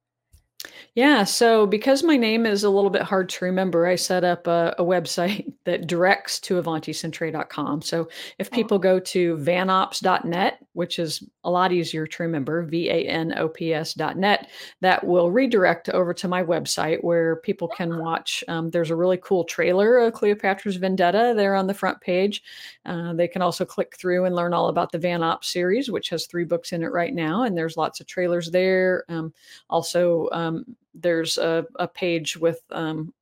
Yeah. 0.94 1.25
So 1.25 1.66
because 1.66 2.03
my 2.03 2.16
name 2.18 2.44
is 2.44 2.64
a 2.64 2.70
little 2.70 2.90
bit 2.90 3.03
hard 3.03 3.29
to 3.31 3.44
remember, 3.46 3.87
I 3.87 3.96
set 3.96 4.25
up 4.25 4.46
a, 4.46 4.75
a 4.79 4.85
website 4.85 5.51
that 5.64 5.87
directs 5.87 6.38
to 6.40 6.61
avanticentrae.com. 6.62 7.81
So 7.83 8.09
if 8.38 8.48
Oh. 8.53 8.55
people 8.55 8.79
go 8.79 9.01
to 9.01 9.37
vanops.net, 9.38 10.59
which 10.75 10.98
is 10.98 11.25
a 11.44 11.51
lot 11.51 11.72
easier 11.72 12.07
to 12.07 12.22
remember, 12.22 12.62
V 12.62 12.90
A 12.90 13.07
N 13.07 13.35
O 13.38 13.48
P 13.48 13.72
S.net, 13.72 14.51
that 14.81 15.05
will 15.07 15.31
redirect 15.31 15.88
over 15.90 16.12
to 16.14 16.29
my 16.29 16.42
website 16.42 17.03
where 17.03 17.37
people 17.37 17.68
can 17.68 17.98
watch. 17.98 18.44
Um, 18.48 18.70
there's 18.70 18.90
a 18.90 18.96
really 18.96 19.18
cool 19.18 19.44
trailer 19.44 19.98
of 19.98 20.12
Cleopatra's 20.12 20.77
Vendetta 20.77 21.33
there 21.37 21.55
on 21.55 21.66
the 21.66 21.75
front 21.75 22.01
page. 22.01 22.42
Uh, 22.85 23.12
they 23.14 23.29
can 23.29 23.40
also 23.42 23.64
click 23.64 23.96
through 23.96 24.25
and 24.27 24.35
learn 24.37 24.53
all 24.53 24.68
about 24.68 24.92
the 24.92 24.98
Van 24.98 25.22
Ops 25.22 25.48
series, 25.51 25.90
which 25.90 26.11
has 26.11 26.27
three 26.27 26.44
books 26.44 26.72
in 26.72 26.83
it 26.83 26.92
right 26.92 27.14
now. 27.14 27.42
And 27.44 27.57
there's 27.57 27.77
lots 27.79 28.01
of 28.01 28.07
trailers 28.07 28.51
there. 28.51 29.05
Um, 29.09 29.33
also, 29.70 30.29
um, 30.33 30.52
there's 30.95 31.38
a, 31.38 31.67
a 31.77 31.88
page 31.88 32.37
with 32.37 32.61
um, 32.71 33.12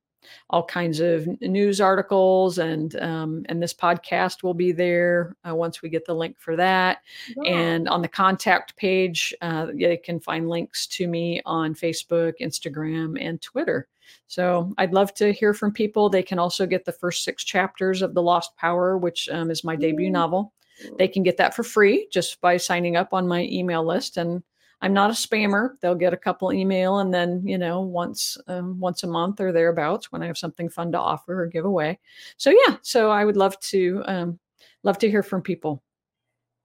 all 0.49 0.63
kinds 0.63 0.99
of 0.99 1.27
news 1.41 1.81
articles, 1.81 2.57
and 2.57 2.95
um, 3.01 3.45
and 3.49 3.61
this 3.61 3.73
podcast 3.73 4.43
will 4.43 4.53
be 4.53 4.71
there 4.71 5.35
uh, 5.47 5.55
once 5.55 5.81
we 5.81 5.89
get 5.89 6.05
the 6.05 6.13
link 6.13 6.37
for 6.39 6.55
that. 6.55 6.99
Yeah. 7.35 7.51
And 7.51 7.89
on 7.89 8.01
the 8.01 8.07
contact 8.07 8.75
page, 8.75 9.33
uh, 9.41 9.67
they 9.73 9.97
can 9.97 10.19
find 10.19 10.49
links 10.49 10.87
to 10.87 11.07
me 11.07 11.41
on 11.45 11.73
Facebook, 11.73 12.33
Instagram, 12.41 13.17
and 13.19 13.41
Twitter. 13.41 13.87
So 14.27 14.73
I'd 14.77 14.93
love 14.93 15.13
to 15.15 15.31
hear 15.31 15.53
from 15.53 15.71
people. 15.71 16.09
They 16.09 16.23
can 16.23 16.39
also 16.39 16.65
get 16.65 16.85
the 16.85 16.91
first 16.91 17.23
six 17.23 17.43
chapters 17.43 18.01
of 18.01 18.13
The 18.13 18.21
Lost 18.21 18.55
Power, 18.57 18.97
which 18.97 19.29
um, 19.29 19.49
is 19.49 19.63
my 19.63 19.75
debut 19.75 20.09
novel. 20.09 20.53
They 20.97 21.07
can 21.07 21.23
get 21.23 21.37
that 21.37 21.53
for 21.53 21.63
free 21.63 22.07
just 22.11 22.41
by 22.41 22.57
signing 22.57 22.95
up 22.95 23.13
on 23.13 23.27
my 23.27 23.43
email 23.43 23.85
list. 23.85 24.17
And 24.17 24.43
I'm 24.81 24.93
not 24.93 25.11
a 25.11 25.13
spammer. 25.13 25.75
They'll 25.79 25.95
get 25.95 26.13
a 26.13 26.17
couple 26.17 26.51
email, 26.51 26.99
and 26.99 27.13
then 27.13 27.41
you 27.45 27.57
know 27.57 27.81
once 27.81 28.37
um, 28.47 28.79
once 28.79 29.03
a 29.03 29.07
month 29.07 29.39
or 29.39 29.51
thereabouts 29.51 30.11
when 30.11 30.23
I 30.23 30.27
have 30.27 30.37
something 30.37 30.69
fun 30.69 30.91
to 30.93 30.99
offer 30.99 31.43
or 31.43 31.47
give 31.47 31.65
away. 31.65 31.99
So 32.37 32.49
yeah, 32.49 32.77
so 32.81 33.11
I 33.11 33.25
would 33.25 33.37
love 33.37 33.59
to 33.59 34.03
um, 34.05 34.39
love 34.83 34.97
to 34.99 35.09
hear 35.09 35.23
from 35.23 35.41
people. 35.41 35.83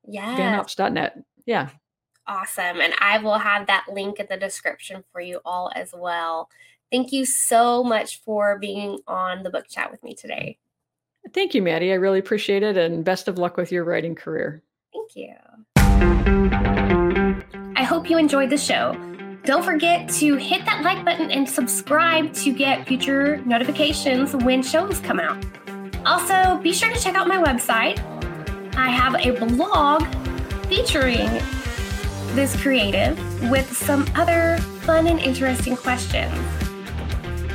Yeah, 0.06 0.36
vanops.net. 0.36 1.18
Yeah. 1.44 1.68
Awesome. 2.28 2.80
And 2.80 2.92
I 2.98 3.18
will 3.18 3.38
have 3.38 3.68
that 3.68 3.86
link 3.92 4.18
in 4.18 4.26
the 4.28 4.36
description 4.36 5.04
for 5.12 5.20
you 5.20 5.40
all 5.44 5.70
as 5.76 5.94
well. 5.96 6.48
Thank 6.90 7.12
you 7.12 7.24
so 7.24 7.84
much 7.84 8.20
for 8.22 8.58
being 8.58 8.98
on 9.06 9.42
the 9.42 9.50
book 9.50 9.66
chat 9.68 9.90
with 9.90 10.02
me 10.02 10.14
today. 10.14 10.58
Thank 11.32 11.54
you, 11.54 11.62
Maddie. 11.62 11.92
I 11.92 11.96
really 11.96 12.18
appreciate 12.18 12.62
it. 12.62 12.76
And 12.76 13.04
best 13.04 13.28
of 13.28 13.38
luck 13.38 13.56
with 13.56 13.72
your 13.72 13.84
writing 13.84 14.14
career. 14.14 14.62
Thank 14.92 15.16
you. 15.16 16.45
I 17.86 17.88
hope 17.88 18.10
you 18.10 18.18
enjoyed 18.18 18.50
the 18.50 18.58
show. 18.58 18.96
Don't 19.44 19.64
forget 19.64 20.08
to 20.14 20.34
hit 20.34 20.64
that 20.64 20.82
like 20.82 21.04
button 21.04 21.30
and 21.30 21.48
subscribe 21.48 22.32
to 22.32 22.52
get 22.52 22.84
future 22.84 23.36
notifications 23.46 24.34
when 24.34 24.60
shows 24.60 24.98
come 24.98 25.20
out. 25.20 25.44
Also, 26.04 26.60
be 26.64 26.72
sure 26.72 26.92
to 26.92 26.98
check 26.98 27.14
out 27.14 27.28
my 27.28 27.36
website. 27.36 28.00
I 28.76 28.90
have 28.90 29.14
a 29.14 29.46
blog 29.46 30.04
featuring 30.66 31.28
this 32.34 32.60
creative 32.60 33.16
with 33.52 33.72
some 33.72 34.04
other 34.16 34.58
fun 34.80 35.06
and 35.06 35.20
interesting 35.20 35.76
questions. 35.76 36.34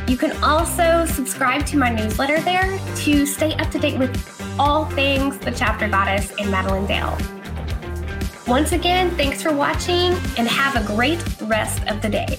You 0.07 0.15
can 0.15 0.31
also 0.41 1.05
subscribe 1.07 1.65
to 1.65 1.77
my 1.77 1.93
newsletter 1.93 2.39
there 2.39 2.79
to 2.99 3.25
stay 3.25 3.53
up 3.55 3.69
to 3.71 3.79
date 3.79 3.99
with 3.99 4.55
all 4.57 4.85
things 4.91 5.37
the 5.39 5.51
chapter 5.51 5.89
goddess 5.89 6.31
in 6.37 6.47
Madilynn 6.47 6.87
Dale. 6.87 7.40
Once 8.51 8.73
again, 8.73 9.09
thanks 9.11 9.41
for 9.41 9.53
watching 9.53 10.11
and 10.37 10.45
have 10.45 10.75
a 10.75 10.85
great 10.85 11.23
rest 11.43 11.81
of 11.87 12.01
the 12.01 12.09
day. 12.09 12.37